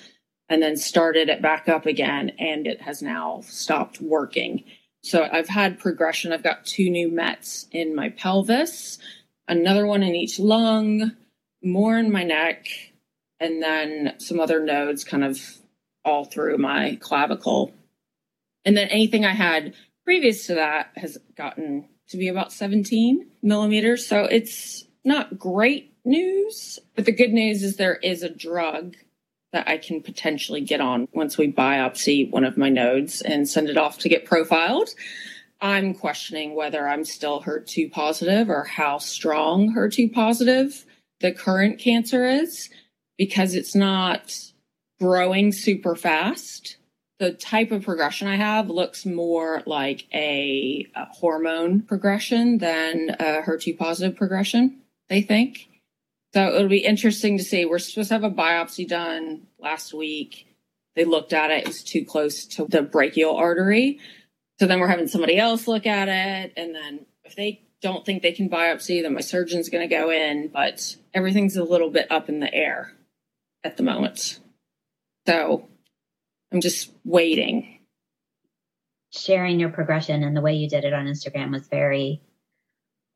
and 0.48 0.62
then 0.62 0.76
started 0.76 1.28
it 1.28 1.42
back 1.42 1.68
up 1.68 1.86
again 1.86 2.30
and 2.38 2.66
it 2.66 2.80
has 2.82 3.02
now 3.02 3.40
stopped 3.44 4.00
working. 4.00 4.64
So 5.02 5.26
I've 5.32 5.48
had 5.48 5.78
progression. 5.78 6.32
I've 6.32 6.42
got 6.42 6.66
two 6.66 6.90
new 6.90 7.10
METs 7.10 7.66
in 7.72 7.94
my 7.94 8.10
pelvis, 8.10 8.98
another 9.50 9.84
one 9.84 10.02
in 10.02 10.14
each 10.14 10.38
lung, 10.38 11.12
more 11.62 11.98
in 11.98 12.10
my 12.10 12.22
neck, 12.22 12.66
and 13.40 13.62
then 13.62 14.14
some 14.18 14.40
other 14.40 14.60
nodes 14.60 15.04
kind 15.04 15.24
of 15.24 15.38
all 16.04 16.24
through 16.24 16.56
my 16.56 16.96
clavicle. 17.00 17.72
And 18.64 18.76
then 18.76 18.88
anything 18.88 19.24
I 19.24 19.32
had 19.32 19.74
previous 20.04 20.46
to 20.46 20.54
that 20.54 20.92
has 20.96 21.18
gotten 21.36 21.88
to 22.08 22.16
be 22.16 22.28
about 22.28 22.52
17 22.52 23.26
millimeters. 23.42 24.06
So 24.06 24.24
it's 24.24 24.84
not 25.04 25.38
great 25.38 25.94
news, 26.04 26.78
but 26.94 27.04
the 27.04 27.12
good 27.12 27.32
news 27.32 27.62
is 27.62 27.76
there 27.76 27.96
is 27.96 28.22
a 28.22 28.30
drug 28.30 28.96
that 29.52 29.68
I 29.68 29.78
can 29.78 30.00
potentially 30.00 30.60
get 30.60 30.80
on 30.80 31.08
once 31.12 31.36
we 31.36 31.52
biopsy 31.52 32.30
one 32.30 32.44
of 32.44 32.56
my 32.56 32.68
nodes 32.68 33.20
and 33.20 33.48
send 33.48 33.68
it 33.68 33.76
off 33.76 33.98
to 33.98 34.08
get 34.08 34.24
profiled. 34.24 34.90
I'm 35.60 35.94
questioning 35.94 36.54
whether 36.54 36.88
I'm 36.88 37.04
still 37.04 37.42
HER2 37.42 37.92
positive 37.92 38.48
or 38.48 38.64
how 38.64 38.98
strong 38.98 39.74
HER2 39.74 40.12
positive 40.12 40.86
the 41.20 41.32
current 41.32 41.78
cancer 41.78 42.24
is 42.24 42.70
because 43.18 43.54
it's 43.54 43.74
not 43.74 44.34
growing 44.98 45.52
super 45.52 45.94
fast. 45.94 46.76
The 47.18 47.32
type 47.32 47.70
of 47.70 47.84
progression 47.84 48.28
I 48.28 48.36
have 48.36 48.70
looks 48.70 49.04
more 49.04 49.62
like 49.66 50.06
a, 50.14 50.86
a 50.94 51.04
hormone 51.06 51.82
progression 51.82 52.56
than 52.58 53.10
a 53.18 53.42
HER2 53.42 53.76
positive 53.76 54.16
progression, 54.16 54.80
they 55.10 55.20
think. 55.20 55.68
So 56.32 56.54
it'll 56.54 56.68
be 56.68 56.78
interesting 56.78 57.36
to 57.36 57.44
see. 57.44 57.66
We're 57.66 57.78
supposed 57.78 58.08
to 58.08 58.14
have 58.14 58.24
a 58.24 58.30
biopsy 58.30 58.88
done 58.88 59.48
last 59.58 59.92
week. 59.92 60.46
They 60.96 61.04
looked 61.04 61.32
at 61.32 61.50
it, 61.50 61.64
it 61.64 61.66
was 61.66 61.82
too 61.82 62.04
close 62.04 62.46
to 62.46 62.66
the 62.66 62.82
brachial 62.82 63.36
artery. 63.36 64.00
So 64.60 64.66
then 64.66 64.78
we're 64.78 64.88
having 64.88 65.08
somebody 65.08 65.38
else 65.38 65.66
look 65.66 65.86
at 65.86 66.08
it. 66.08 66.52
And 66.54 66.74
then 66.74 67.06
if 67.24 67.34
they 67.34 67.62
don't 67.80 68.04
think 68.04 68.20
they 68.20 68.32
can 68.32 68.50
biopsy, 68.50 69.02
then 69.02 69.14
my 69.14 69.22
surgeon's 69.22 69.70
going 69.70 69.88
to 69.88 69.94
go 69.94 70.10
in. 70.10 70.48
But 70.48 70.96
everything's 71.14 71.56
a 71.56 71.64
little 71.64 71.88
bit 71.88 72.12
up 72.12 72.28
in 72.28 72.40
the 72.40 72.52
air 72.52 72.92
at 73.64 73.78
the 73.78 73.82
moment. 73.82 74.38
So 75.26 75.66
I'm 76.52 76.60
just 76.60 76.92
waiting. 77.06 77.78
Sharing 79.12 79.58
your 79.58 79.70
progression 79.70 80.22
and 80.22 80.36
the 80.36 80.42
way 80.42 80.52
you 80.52 80.68
did 80.68 80.84
it 80.84 80.92
on 80.92 81.06
Instagram 81.06 81.52
was 81.52 81.66
very 81.66 82.20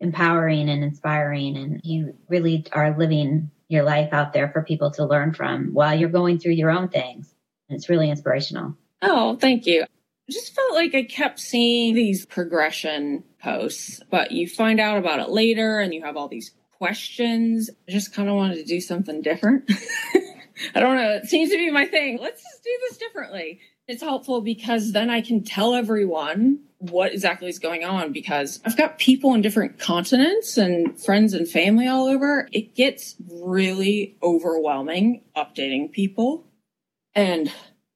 empowering 0.00 0.70
and 0.70 0.82
inspiring. 0.82 1.58
And 1.58 1.82
you 1.84 2.16
really 2.26 2.64
are 2.72 2.96
living 2.96 3.50
your 3.68 3.82
life 3.82 4.14
out 4.14 4.32
there 4.32 4.48
for 4.48 4.62
people 4.62 4.92
to 4.92 5.04
learn 5.04 5.34
from 5.34 5.74
while 5.74 5.94
you're 5.94 6.08
going 6.08 6.38
through 6.38 6.52
your 6.52 6.70
own 6.70 6.88
things. 6.88 7.34
And 7.68 7.76
it's 7.76 7.90
really 7.90 8.08
inspirational. 8.08 8.78
Oh, 9.02 9.36
thank 9.36 9.66
you. 9.66 9.84
Just 10.30 10.54
felt 10.54 10.72
like 10.72 10.94
I 10.94 11.02
kept 11.02 11.38
seeing 11.38 11.94
these 11.94 12.24
progression 12.24 13.24
posts, 13.42 14.00
but 14.10 14.32
you 14.32 14.48
find 14.48 14.80
out 14.80 14.96
about 14.96 15.20
it 15.20 15.28
later 15.28 15.80
and 15.80 15.92
you 15.92 16.02
have 16.02 16.16
all 16.16 16.28
these 16.28 16.52
questions. 16.78 17.70
I 17.88 17.92
just 17.92 18.14
kind 18.14 18.28
of 18.28 18.34
wanted 18.34 18.56
to 18.56 18.64
do 18.64 18.80
something 18.80 19.20
different. 19.20 19.70
I 20.74 20.80
don't 20.80 20.96
know. 20.96 21.10
It 21.10 21.26
seems 21.26 21.50
to 21.50 21.56
be 21.56 21.70
my 21.70 21.86
thing. 21.86 22.18
Let's 22.20 22.42
just 22.42 22.64
do 22.64 22.70
this 22.88 22.98
differently. 22.98 23.60
It's 23.86 24.02
helpful 24.02 24.40
because 24.40 24.92
then 24.92 25.10
I 25.10 25.20
can 25.20 25.44
tell 25.44 25.74
everyone 25.74 26.60
what 26.78 27.12
exactly 27.12 27.48
is 27.48 27.58
going 27.58 27.84
on 27.84 28.12
because 28.12 28.60
I've 28.64 28.76
got 28.76 28.98
people 28.98 29.34
in 29.34 29.42
different 29.42 29.78
continents 29.78 30.56
and 30.56 30.98
friends 31.00 31.34
and 31.34 31.48
family 31.48 31.86
all 31.86 32.06
over. 32.06 32.48
It 32.52 32.74
gets 32.74 33.16
really 33.30 34.16
overwhelming 34.22 35.22
updating 35.36 35.92
people. 35.92 36.44
And 37.14 37.52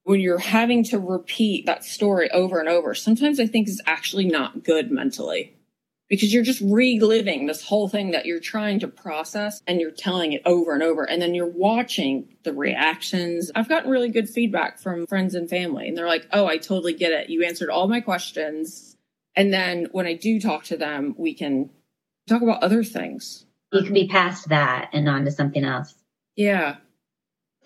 when 0.09 0.21
you're 0.21 0.39
having 0.39 0.83
to 0.83 0.97
repeat 0.97 1.67
that 1.67 1.85
story 1.85 2.31
over 2.31 2.59
and 2.59 2.67
over, 2.67 2.95
sometimes 2.95 3.39
I 3.39 3.45
think 3.45 3.67
is 3.67 3.79
actually 3.85 4.25
not 4.25 4.63
good 4.63 4.89
mentally 4.89 5.55
because 6.09 6.33
you're 6.33 6.41
just 6.41 6.61
reliving 6.61 7.45
this 7.45 7.63
whole 7.63 7.87
thing 7.87 8.09
that 8.09 8.25
you're 8.25 8.39
trying 8.39 8.79
to 8.79 8.87
process 8.87 9.61
and 9.67 9.79
you're 9.79 9.91
telling 9.91 10.33
it 10.33 10.41
over 10.47 10.73
and 10.73 10.81
over. 10.81 11.07
And 11.07 11.21
then 11.21 11.35
you're 11.35 11.45
watching 11.45 12.27
the 12.41 12.51
reactions. 12.53 13.51
I've 13.53 13.69
gotten 13.69 13.91
really 13.91 14.09
good 14.09 14.27
feedback 14.27 14.79
from 14.79 15.05
friends 15.05 15.35
and 15.35 15.47
family, 15.47 15.87
and 15.87 15.95
they're 15.95 16.07
like, 16.07 16.27
Oh, 16.33 16.47
I 16.47 16.57
totally 16.57 16.93
get 16.93 17.11
it. 17.11 17.29
You 17.29 17.43
answered 17.43 17.69
all 17.69 17.87
my 17.87 18.01
questions. 18.01 18.97
And 19.35 19.53
then 19.53 19.89
when 19.91 20.07
I 20.07 20.15
do 20.15 20.41
talk 20.41 20.63
to 20.65 20.77
them, 20.77 21.13
we 21.19 21.35
can 21.35 21.69
talk 22.27 22.41
about 22.41 22.63
other 22.63 22.83
things. 22.83 23.45
You 23.71 23.83
can 23.83 23.93
be 23.93 24.07
past 24.07 24.49
that 24.49 24.89
and 24.91 25.07
on 25.07 25.25
to 25.25 25.31
something 25.31 25.63
else. 25.63 25.93
Yeah. 26.35 26.77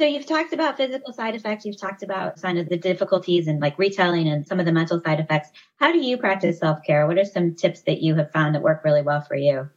So 0.03 0.07
you've 0.07 0.25
talked 0.25 0.51
about 0.51 0.75
physical 0.75 1.13
side 1.13 1.33
effects. 1.33 1.63
You've 1.63 1.79
talked 1.79 2.03
about 2.03 2.41
kind 2.41 2.59
of 2.59 2.67
the 2.67 2.75
difficulties 2.75 3.47
and 3.47 3.61
like 3.61 3.79
retelling 3.79 4.27
and 4.27 4.45
some 4.45 4.59
of 4.59 4.65
the 4.65 4.73
mental 4.73 5.01
side 5.01 5.21
effects. 5.21 5.47
How 5.77 5.93
do 5.93 5.97
you 5.97 6.17
practice 6.17 6.59
self 6.59 6.83
care? 6.85 7.07
What 7.07 7.17
are 7.17 7.23
some 7.23 7.55
tips 7.55 7.83
that 7.83 8.01
you 8.01 8.15
have 8.15 8.29
found 8.33 8.53
that 8.53 8.61
work 8.61 8.83
really 8.83 9.01
well 9.01 9.21
for 9.21 9.37
you? 9.37 9.69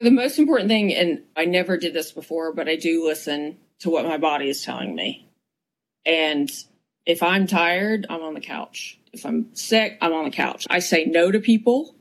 The 0.00 0.10
most 0.10 0.40
important 0.40 0.70
thing, 0.70 0.92
and 0.92 1.22
I 1.36 1.44
never 1.44 1.76
did 1.76 1.94
this 1.94 2.10
before, 2.10 2.52
but 2.52 2.68
I 2.68 2.74
do 2.74 3.06
listen 3.06 3.58
to 3.78 3.90
what 3.90 4.04
my 4.04 4.18
body 4.18 4.48
is 4.48 4.64
telling 4.64 4.92
me. 4.92 5.30
And 6.04 6.50
if 7.06 7.22
I'm 7.22 7.46
tired, 7.46 8.06
I'm 8.10 8.22
on 8.22 8.34
the 8.34 8.40
couch. 8.40 8.98
If 9.12 9.24
I'm 9.24 9.54
sick, 9.54 9.98
I'm 10.02 10.12
on 10.12 10.24
the 10.24 10.32
couch. 10.32 10.66
I 10.68 10.80
say 10.80 11.04
no 11.04 11.30
to 11.30 11.38
people. 11.38 11.94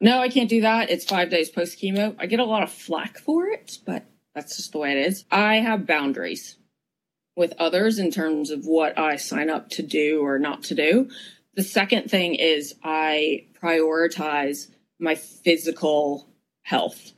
No, 0.00 0.20
I 0.20 0.30
can't 0.30 0.48
do 0.48 0.62
that. 0.62 0.88
It's 0.88 1.04
five 1.04 1.28
days 1.28 1.50
post 1.50 1.78
chemo. 1.78 2.16
I 2.18 2.24
get 2.24 2.40
a 2.40 2.46
lot 2.46 2.62
of 2.62 2.72
flack 2.72 3.18
for 3.18 3.48
it, 3.48 3.76
but 3.84 4.06
that's 4.34 4.56
just 4.56 4.72
the 4.72 4.78
way 4.78 4.92
it 4.92 5.06
is. 5.06 5.26
I 5.30 5.56
have 5.56 5.86
boundaries 5.86 6.56
with 7.36 7.52
others 7.58 7.98
in 7.98 8.10
terms 8.10 8.50
of 8.50 8.64
what 8.64 8.98
I 8.98 9.16
sign 9.16 9.50
up 9.50 9.70
to 9.70 9.82
do 9.82 10.20
or 10.20 10.38
not 10.38 10.62
to 10.64 10.74
do. 10.74 11.08
The 11.54 11.62
second 11.62 12.10
thing 12.10 12.34
is 12.34 12.74
I 12.82 13.46
prioritize 13.60 14.68
my 14.98 15.14
physical 15.14 16.28
health 16.62 17.12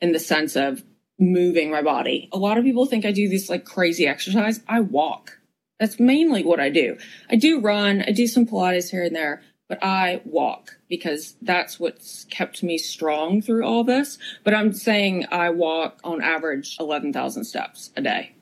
in 0.00 0.12
the 0.12 0.18
sense 0.18 0.56
of 0.56 0.82
moving 1.18 1.70
my 1.70 1.82
body. 1.82 2.28
A 2.32 2.38
lot 2.38 2.58
of 2.58 2.64
people 2.64 2.86
think 2.86 3.04
I 3.04 3.12
do 3.12 3.28
this 3.28 3.48
like 3.48 3.64
crazy 3.64 4.06
exercise. 4.06 4.60
I 4.68 4.80
walk. 4.80 5.38
That's 5.80 6.00
mainly 6.00 6.42
what 6.42 6.60
I 6.60 6.70
do. 6.70 6.96
I 7.30 7.36
do 7.36 7.60
run, 7.60 8.02
I 8.02 8.12
do 8.12 8.26
some 8.26 8.46
Pilates 8.46 8.90
here 8.90 9.04
and 9.04 9.14
there, 9.14 9.42
but 9.68 9.82
I 9.82 10.22
walk 10.24 10.78
because 10.88 11.36
that's 11.42 11.78
what's 11.78 12.24
kept 12.26 12.62
me 12.62 12.78
strong 12.78 13.42
through 13.42 13.64
all 13.64 13.84
this. 13.84 14.18
But 14.44 14.54
I'm 14.54 14.72
saying 14.72 15.26
I 15.30 15.50
walk 15.50 16.00
on 16.04 16.22
average 16.22 16.76
11,000 16.78 17.44
steps 17.44 17.90
a 17.96 18.00
day. 18.00 18.35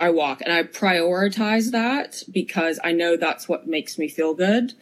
I 0.00 0.10
walk 0.10 0.40
and 0.40 0.52
I 0.52 0.64
prioritize 0.64 1.70
that 1.70 2.22
because 2.30 2.80
I 2.82 2.92
know 2.92 3.16
that's 3.16 3.48
what 3.48 3.68
makes 3.68 3.98
me 3.98 4.08
feel 4.08 4.34
good. 4.34 4.72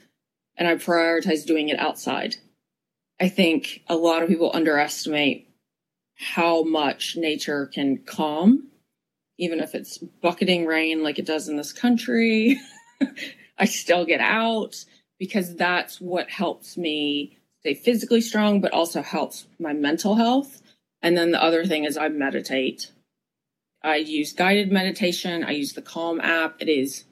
And 0.56 0.68
I 0.68 0.76
prioritize 0.76 1.46
doing 1.46 1.68
it 1.68 1.78
outside. 1.78 2.36
I 3.20 3.28
think 3.28 3.82
a 3.88 3.96
lot 3.96 4.22
of 4.22 4.28
people 4.28 4.50
underestimate 4.52 5.48
how 6.16 6.62
much 6.62 7.16
nature 7.16 7.66
can 7.66 7.98
calm, 7.98 8.68
even 9.38 9.60
if 9.60 9.74
it's 9.74 9.98
bucketing 9.98 10.66
rain 10.66 11.02
like 11.02 11.18
it 11.18 11.26
does 11.26 11.48
in 11.48 11.56
this 11.56 11.72
country. 11.72 12.58
I 13.58 13.66
still 13.66 14.04
get 14.06 14.20
out 14.20 14.84
because 15.18 15.54
that's 15.54 16.00
what 16.00 16.30
helps 16.30 16.76
me 16.78 17.38
stay 17.60 17.74
physically 17.74 18.22
strong, 18.22 18.60
but 18.60 18.72
also 18.72 19.02
helps 19.02 19.46
my 19.58 19.74
mental 19.74 20.14
health. 20.14 20.62
And 21.02 21.16
then 21.16 21.30
the 21.30 21.42
other 21.42 21.64
thing 21.64 21.84
is 21.84 21.96
I 21.96 22.08
meditate. 22.08 22.90
I 23.82 23.96
use 23.96 24.32
guided 24.32 24.70
meditation. 24.70 25.44
I 25.44 25.52
use 25.52 25.72
the 25.72 25.82
Calm 25.82 26.20
app. 26.20 26.56
It 26.60 26.68
is 26.68 27.04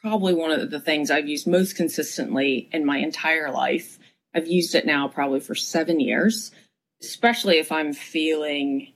probably 0.00 0.34
one 0.34 0.50
of 0.50 0.70
the 0.70 0.80
things 0.80 1.10
I've 1.10 1.28
used 1.28 1.46
most 1.46 1.76
consistently 1.76 2.68
in 2.72 2.84
my 2.84 2.98
entire 2.98 3.50
life. 3.50 3.98
I've 4.34 4.46
used 4.46 4.74
it 4.74 4.86
now 4.86 5.08
probably 5.08 5.40
for 5.40 5.54
seven 5.54 6.00
years, 6.00 6.50
especially 7.02 7.58
if 7.58 7.72
I'm 7.72 7.92
feeling 7.92 8.92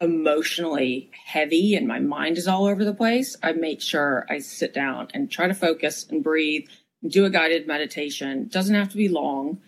emotionally 0.00 1.10
heavy 1.24 1.74
and 1.74 1.88
my 1.88 1.98
mind 1.98 2.36
is 2.36 2.46
all 2.46 2.66
over 2.66 2.84
the 2.84 2.94
place. 2.94 3.36
I 3.42 3.52
make 3.52 3.80
sure 3.80 4.26
I 4.28 4.38
sit 4.38 4.74
down 4.74 5.08
and 5.14 5.30
try 5.30 5.46
to 5.46 5.54
focus 5.54 6.06
and 6.10 6.22
breathe 6.22 6.68
and 7.02 7.10
do 7.10 7.24
a 7.24 7.30
guided 7.30 7.66
meditation. 7.66 8.42
It 8.42 8.52
doesn't 8.52 8.74
have 8.74 8.90
to 8.90 8.96
be 8.96 9.08
long. 9.08 9.60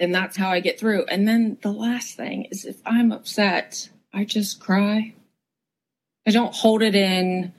And 0.00 0.14
that's 0.14 0.36
how 0.36 0.50
I 0.50 0.60
get 0.60 0.78
through. 0.78 1.06
And 1.06 1.26
then 1.26 1.56
the 1.62 1.72
last 1.72 2.16
thing 2.16 2.46
is 2.50 2.64
if 2.64 2.80
I'm 2.84 3.12
upset, 3.12 3.88
I 4.12 4.24
just 4.24 4.60
cry. 4.60 5.14
I 6.26 6.30
don't 6.30 6.54
hold 6.54 6.82
it 6.82 6.94
in 6.94 7.52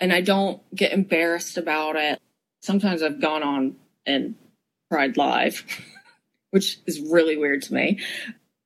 and 0.00 0.12
I 0.12 0.20
don't 0.20 0.60
get 0.74 0.92
embarrassed 0.92 1.56
about 1.56 1.96
it. 1.96 2.20
Sometimes 2.62 3.02
I've 3.02 3.20
gone 3.20 3.42
on 3.42 3.76
and 4.06 4.34
cried 4.90 5.16
live, 5.16 5.64
which 6.50 6.78
is 6.86 7.00
really 7.00 7.36
weird 7.36 7.62
to 7.62 7.74
me. 7.74 8.00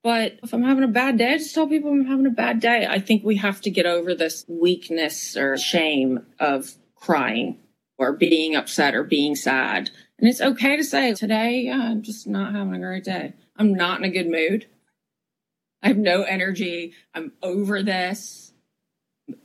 But 0.03 0.41
if 0.43 0.53
I'm 0.53 0.65
having 0.65 0.85
a 0.85 0.89
bad 0.89 1.19
day, 1.19 1.35
I 1.35 1.39
just 1.39 1.55
tell 1.55 1.69
people 1.69 1.91
I'm 1.91 2.07
having 2.07 2.27
a 2.27 2.31
bad 2.31 2.61
day. 2.61 2.87
I 2.89 2.99
think 2.99 3.25
we 3.25 3.37
have 3.37 3.61
to 3.63 3.71
get 3.71 3.87
over 3.87 4.15
this 4.15 4.45
weakness 4.49 5.37
or 5.37 5.57
shame 5.57 6.27
of 6.41 6.75
crying 6.97 7.59
or 7.99 8.13
being 8.13 8.57
upset 8.57 8.95
or 8.95 9.05
being 9.05 9.37
sad. 9.37 9.91
And 10.19 10.29
it's 10.29 10.41
okay 10.41 10.77
to 10.77 10.85
say, 10.85 11.15
today, 11.15 11.63
yeah, 11.67 11.79
I'm 11.91 12.03
just 12.03 12.27
not 12.27 12.55
having 12.55 12.75
a 12.75 12.79
great 12.79 13.05
day. 13.05 13.35
I'm 13.57 13.75
not 13.75 13.99
in 13.99 14.05
a 14.05 14.11
good 14.11 14.29
mood. 14.29 14.67
I 15.83 15.89
have 15.89 15.99
no 15.99 16.23
energy. 16.23 16.95
I'm 17.15 17.33
over 17.43 17.83
this. 17.83 18.52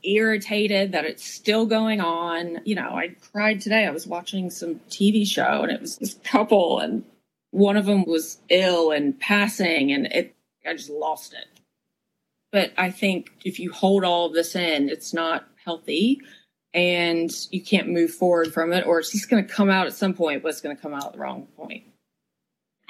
Irritated 0.04 0.92
that 0.92 1.06
it's 1.06 1.24
still 1.24 1.66
going 1.66 2.02
on. 2.02 2.60
You 2.66 2.76
know, 2.76 2.90
I 2.90 3.16
cried 3.32 3.62
today. 3.62 3.86
I 3.86 3.92
was 3.92 4.08
watching 4.08 4.50
some 4.50 4.82
TV 4.90 5.26
show 5.28 5.64
and 5.64 5.72
it 5.72 5.82
was 5.82 5.98
this 5.98 6.16
couple 6.24 6.80
and 6.80 7.04
one 7.52 7.78
of 7.78 7.86
them 7.86 8.04
was 8.06 8.38
ill 8.50 8.92
and 8.92 9.18
passing 9.20 9.92
and 9.92 10.08
it 10.08 10.36
I 10.66 10.74
just 10.74 10.90
lost 10.90 11.34
it. 11.34 11.48
But 12.52 12.74
I 12.78 12.92
think 12.92 13.32
if 13.46 13.60
you 13.60 13.72
hold 13.72 14.04
all 14.04 14.26
of 14.26 14.34
this 14.34 14.56
in, 14.56 14.90
it's 14.90 15.14
not 15.14 15.48
healthy 15.64 16.20
and 16.74 17.32
you 17.52 17.62
can't 17.62 17.90
move 17.90 18.12
forward 18.12 18.54
from 18.54 18.74
it, 18.74 18.86
or 18.86 19.00
it's 19.00 19.12
just 19.12 19.30
going 19.30 19.46
to 19.46 19.52
come 19.52 19.70
out 19.70 19.88
at 19.88 19.94
some 19.94 20.14
point, 20.14 20.44
but 20.44 20.50
it's 20.50 20.62
going 20.62 20.76
to 20.76 20.82
come 20.82 20.94
out 20.94 21.08
at 21.08 21.14
the 21.14 21.20
wrong 21.20 21.48
point. 21.56 21.84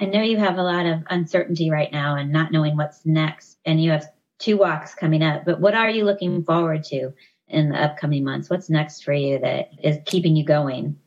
I 0.00 0.04
know 0.04 0.22
you 0.22 0.36
have 0.36 0.58
a 0.58 0.62
lot 0.62 0.86
of 0.86 1.04
uncertainty 1.10 1.70
right 1.70 1.90
now 1.90 2.16
and 2.16 2.30
not 2.30 2.52
knowing 2.52 2.76
what's 2.76 3.04
next, 3.06 3.58
and 3.64 3.82
you 3.82 3.90
have 3.92 4.08
two 4.38 4.56
walks 4.56 4.94
coming 4.94 5.22
up, 5.22 5.44
but 5.44 5.60
what 5.60 5.74
are 5.74 5.90
you 5.90 6.04
looking 6.04 6.44
forward 6.44 6.84
to 6.84 7.12
in 7.48 7.70
the 7.70 7.82
upcoming 7.82 8.24
months? 8.24 8.50
What's 8.50 8.70
next 8.70 9.02
for 9.04 9.12
you 9.12 9.38
that 9.38 9.70
is 9.82 9.98
keeping 10.04 10.36
you 10.36 10.44
going? 10.44 10.98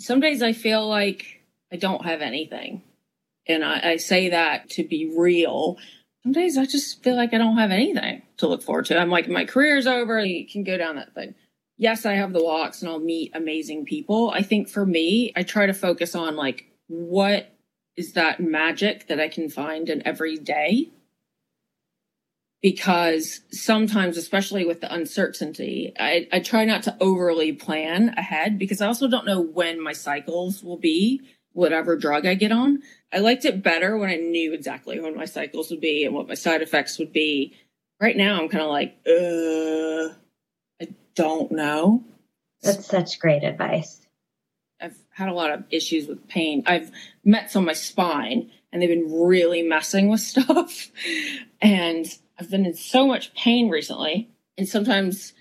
Some 0.00 0.20
days 0.20 0.42
I 0.42 0.52
feel 0.52 0.88
like 0.88 1.42
I 1.72 1.76
don't 1.76 2.04
have 2.04 2.20
anything. 2.20 2.82
And 3.46 3.64
I, 3.64 3.92
I 3.92 3.96
say 3.96 4.30
that 4.30 4.70
to 4.70 4.84
be 4.84 5.12
real. 5.16 5.78
Some 6.22 6.32
days 6.32 6.56
I 6.56 6.64
just 6.64 7.02
feel 7.02 7.16
like 7.16 7.34
I 7.34 7.38
don't 7.38 7.58
have 7.58 7.70
anything 7.70 8.22
to 8.38 8.46
look 8.46 8.62
forward 8.62 8.86
to. 8.86 8.98
I'm 8.98 9.10
like, 9.10 9.28
my 9.28 9.44
career's 9.44 9.86
over. 9.86 10.24
You 10.24 10.46
can 10.46 10.64
go 10.64 10.78
down 10.78 10.96
that 10.96 11.14
thing. 11.14 11.34
Yes, 11.76 12.06
I 12.06 12.14
have 12.14 12.32
the 12.32 12.42
walks 12.42 12.80
and 12.80 12.90
I'll 12.90 13.00
meet 13.00 13.34
amazing 13.34 13.84
people. 13.84 14.30
I 14.30 14.42
think 14.42 14.68
for 14.68 14.86
me, 14.86 15.32
I 15.36 15.42
try 15.42 15.66
to 15.66 15.74
focus 15.74 16.14
on 16.14 16.36
like, 16.36 16.66
what 16.86 17.50
is 17.96 18.12
that 18.12 18.40
magic 18.40 19.08
that 19.08 19.20
I 19.20 19.28
can 19.28 19.50
find 19.50 19.88
in 19.88 20.06
every 20.06 20.36
day? 20.36 20.90
Because 22.64 23.42
sometimes, 23.50 24.16
especially 24.16 24.64
with 24.64 24.80
the 24.80 24.90
uncertainty, 24.90 25.92
I, 26.00 26.26
I 26.32 26.40
try 26.40 26.64
not 26.64 26.84
to 26.84 26.96
overly 26.98 27.52
plan 27.52 28.14
ahead 28.16 28.58
because 28.58 28.80
I 28.80 28.86
also 28.86 29.06
don't 29.06 29.26
know 29.26 29.42
when 29.42 29.78
my 29.78 29.92
cycles 29.92 30.64
will 30.64 30.78
be 30.78 31.20
whatever 31.52 31.94
drug 31.94 32.24
I 32.24 32.32
get 32.32 32.52
on. 32.52 32.80
I 33.12 33.18
liked 33.18 33.44
it 33.44 33.62
better 33.62 33.98
when 33.98 34.08
I 34.08 34.16
knew 34.16 34.54
exactly 34.54 34.98
when 34.98 35.14
my 35.14 35.26
cycles 35.26 35.70
would 35.70 35.82
be 35.82 36.06
and 36.06 36.14
what 36.14 36.26
my 36.26 36.32
side 36.32 36.62
effects 36.62 36.98
would 36.98 37.12
be. 37.12 37.54
Right 38.00 38.16
now, 38.16 38.40
I'm 38.40 38.48
kind 38.48 38.64
of 38.64 38.70
like, 38.70 38.96
uh, 39.06 40.14
I 40.80 40.88
don't 41.14 41.52
know. 41.52 42.02
That's 42.62 42.86
such 42.86 43.18
great 43.18 43.44
advice. 43.44 44.00
I've 44.80 44.96
had 45.10 45.28
a 45.28 45.34
lot 45.34 45.52
of 45.52 45.64
issues 45.70 46.06
with 46.06 46.28
pain. 46.28 46.62
I've 46.64 46.90
met 47.26 47.54
on 47.54 47.66
my 47.66 47.74
spine 47.74 48.50
and 48.72 48.80
they've 48.80 48.88
been 48.88 49.12
really 49.12 49.60
messing 49.60 50.08
with 50.08 50.20
stuff. 50.22 50.90
and 51.60 52.06
I've 52.38 52.50
been 52.50 52.66
in 52.66 52.74
so 52.74 53.06
much 53.06 53.34
pain 53.34 53.68
recently. 53.68 54.28
And 54.56 54.68
sometimes 54.68 55.32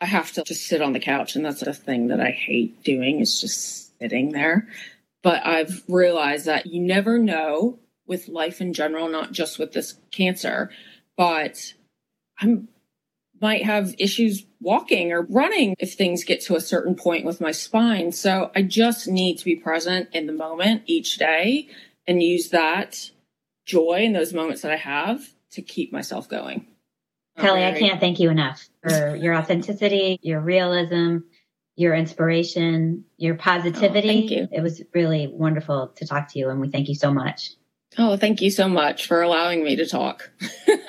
I 0.00 0.06
have 0.06 0.32
to 0.32 0.42
just 0.42 0.66
sit 0.66 0.82
on 0.82 0.92
the 0.92 1.00
couch. 1.00 1.36
And 1.36 1.44
that's 1.44 1.62
a 1.62 1.72
thing 1.72 2.08
that 2.08 2.20
I 2.20 2.30
hate 2.30 2.82
doing 2.82 3.20
is 3.20 3.40
just 3.40 3.98
sitting 3.98 4.32
there. 4.32 4.68
But 5.22 5.46
I've 5.46 5.82
realized 5.88 6.46
that 6.46 6.66
you 6.66 6.80
never 6.80 7.18
know 7.18 7.78
with 8.06 8.28
life 8.28 8.60
in 8.60 8.72
general, 8.72 9.08
not 9.08 9.32
just 9.32 9.58
with 9.58 9.72
this 9.72 9.94
cancer, 10.10 10.70
but 11.16 11.74
I 12.40 12.58
might 13.40 13.64
have 13.64 13.94
issues 13.98 14.44
walking 14.60 15.12
or 15.12 15.22
running 15.22 15.74
if 15.78 15.94
things 15.94 16.24
get 16.24 16.40
to 16.42 16.56
a 16.56 16.60
certain 16.60 16.94
point 16.94 17.24
with 17.24 17.40
my 17.40 17.52
spine. 17.52 18.12
So 18.12 18.50
I 18.54 18.62
just 18.62 19.06
need 19.06 19.38
to 19.38 19.44
be 19.44 19.56
present 19.56 20.08
in 20.12 20.26
the 20.26 20.32
moment 20.32 20.82
each 20.86 21.16
day 21.16 21.68
and 22.06 22.22
use 22.22 22.50
that 22.50 23.10
joy 23.64 24.00
in 24.02 24.12
those 24.12 24.34
moments 24.34 24.62
that 24.62 24.72
I 24.72 24.76
have 24.76 25.28
to 25.52 25.62
keep 25.62 25.92
myself 25.92 26.28
going. 26.28 26.66
Kelly, 27.38 27.64
I 27.64 27.78
can't 27.78 28.00
thank 28.00 28.20
you 28.20 28.30
enough 28.30 28.68
for 28.82 29.16
your 29.16 29.34
authenticity, 29.34 30.18
your 30.22 30.40
realism, 30.40 31.18
your 31.76 31.94
inspiration, 31.94 33.04
your 33.16 33.34
positivity. 33.36 34.08
Oh, 34.08 34.12
thank 34.12 34.30
you. 34.30 34.48
It 34.52 34.60
was 34.60 34.82
really 34.92 35.28
wonderful 35.28 35.88
to 35.96 36.06
talk 36.06 36.28
to 36.32 36.38
you, 36.38 36.50
and 36.50 36.60
we 36.60 36.68
thank 36.68 36.88
you 36.88 36.94
so 36.94 37.12
much. 37.12 37.52
Oh, 37.98 38.16
thank 38.16 38.40
you 38.40 38.50
so 38.50 38.68
much 38.68 39.06
for 39.06 39.20
allowing 39.20 39.62
me 39.64 39.76
to 39.76 39.86
talk 39.86 40.30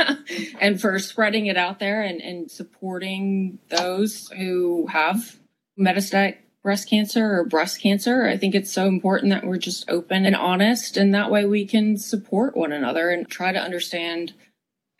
and 0.59 0.79
for 0.79 0.97
spreading 0.99 1.47
it 1.47 1.57
out 1.57 1.79
there 1.79 2.01
and, 2.01 2.21
and 2.21 2.49
supporting 2.49 3.59
those 3.69 4.29
who 4.29 4.87
have 4.87 5.37
metastatic 5.77 6.37
breast 6.61 6.89
cancer 6.89 7.39
or 7.39 7.45
breast 7.45 7.81
cancer. 7.81 8.25
I 8.25 8.37
think 8.37 8.55
it's 8.55 8.71
so 8.71 8.85
important 8.85 9.31
that 9.31 9.45
we're 9.45 9.57
just 9.57 9.89
open 9.89 10.25
and 10.25 10.35
honest, 10.35 10.95
and 10.95 11.13
that 11.13 11.29
way 11.29 11.45
we 11.45 11.65
can 11.65 11.97
support 11.97 12.55
one 12.55 12.71
another 12.71 13.09
and 13.09 13.27
try 13.27 13.51
to 13.51 13.59
understand 13.59 14.33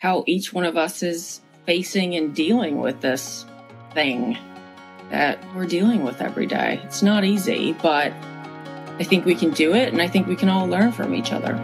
how 0.03 0.21
each 0.27 0.51
one 0.51 0.65
of 0.65 0.75
us 0.75 1.01
is 1.01 1.39
facing 1.65 2.13
and 2.15 2.35
dealing 2.35 2.81
with 2.81 2.99
this 2.99 3.45
thing 3.93 4.37
that 5.09 5.39
we're 5.55 5.65
dealing 5.65 6.03
with 6.03 6.21
every 6.21 6.45
day. 6.45 6.81
It's 6.83 7.01
not 7.01 7.23
easy, 7.23 7.71
but 7.81 8.11
I 8.99 9.05
think 9.05 9.23
we 9.23 9.33
can 9.33 9.51
do 9.51 9.73
it 9.73 9.93
and 9.93 10.01
I 10.01 10.09
think 10.09 10.27
we 10.27 10.35
can 10.35 10.49
all 10.49 10.67
learn 10.67 10.91
from 10.91 11.15
each 11.15 11.31
other. 11.31 11.55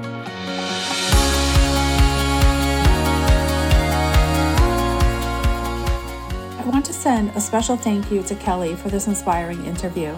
I 6.57 6.63
want 6.65 6.85
to 6.85 6.93
send 6.93 7.31
a 7.31 7.41
special 7.41 7.75
thank 7.75 8.09
you 8.09 8.23
to 8.23 8.35
Kelly 8.35 8.73
for 8.77 8.87
this 8.87 9.07
inspiring 9.07 9.65
interview. 9.65 10.15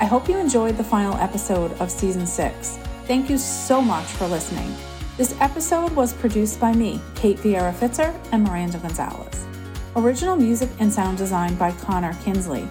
I 0.00 0.06
hope 0.06 0.30
you 0.30 0.38
enjoyed 0.38 0.78
the 0.78 0.84
final 0.84 1.14
episode 1.16 1.72
of 1.72 1.90
season 1.90 2.26
six. 2.26 2.78
Thank 3.04 3.28
you 3.28 3.36
so 3.36 3.82
much 3.82 4.06
for 4.06 4.26
listening. 4.28 4.74
This 5.20 5.38
episode 5.38 5.94
was 5.94 6.14
produced 6.14 6.58
by 6.58 6.72
me, 6.72 6.98
Kate 7.14 7.36
Vieira 7.36 7.74
Fitzer, 7.74 8.18
and 8.32 8.42
Miranda 8.42 8.78
Gonzalez. 8.78 9.44
Original 9.94 10.34
music 10.34 10.70
and 10.78 10.90
sound 10.90 11.18
design 11.18 11.56
by 11.56 11.72
Connor 11.72 12.14
Kinsley. 12.24 12.66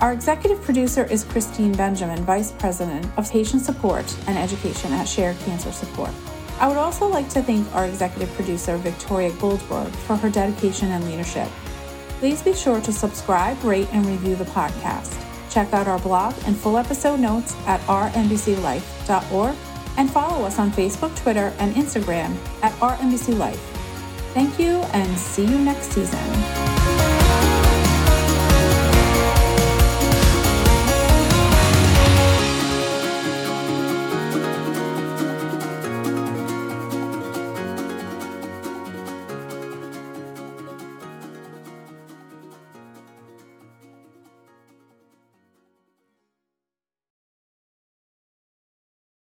Our 0.00 0.14
executive 0.14 0.62
producer 0.62 1.04
is 1.04 1.24
Christine 1.24 1.72
Benjamin, 1.72 2.24
Vice 2.24 2.52
President 2.52 3.06
of 3.18 3.30
Patient 3.30 3.60
Support 3.60 4.16
and 4.26 4.38
Education 4.38 4.94
at 4.94 5.04
SHARE 5.04 5.36
Cancer 5.44 5.72
Support. 5.72 6.08
I 6.58 6.68
would 6.68 6.78
also 6.78 7.06
like 7.06 7.28
to 7.34 7.42
thank 7.42 7.70
our 7.74 7.84
executive 7.84 8.32
producer, 8.32 8.78
Victoria 8.78 9.32
Goldberg, 9.32 9.92
for 9.92 10.16
her 10.16 10.30
dedication 10.30 10.90
and 10.92 11.04
leadership. 11.04 11.48
Please 12.18 12.40
be 12.40 12.54
sure 12.54 12.80
to 12.80 12.94
subscribe, 12.94 13.62
rate, 13.62 13.88
and 13.92 14.06
review 14.06 14.36
the 14.36 14.44
podcast. 14.44 15.22
Check 15.50 15.74
out 15.74 15.86
our 15.86 15.98
blog 15.98 16.34
and 16.46 16.56
full 16.56 16.78
episode 16.78 17.20
notes 17.20 17.54
at 17.66 17.78
ourmbclife.org 17.82 19.56
and 19.96 20.10
follow 20.10 20.44
us 20.44 20.58
on 20.58 20.70
Facebook, 20.70 21.14
Twitter, 21.16 21.52
and 21.58 21.74
Instagram 21.74 22.36
at 22.62 22.72
ourmbclife. 22.80 23.56
Thank 24.32 24.58
you 24.58 24.78
and 24.92 25.18
see 25.18 25.44
you 25.44 25.58
next 25.58 25.92
season. 25.92 26.59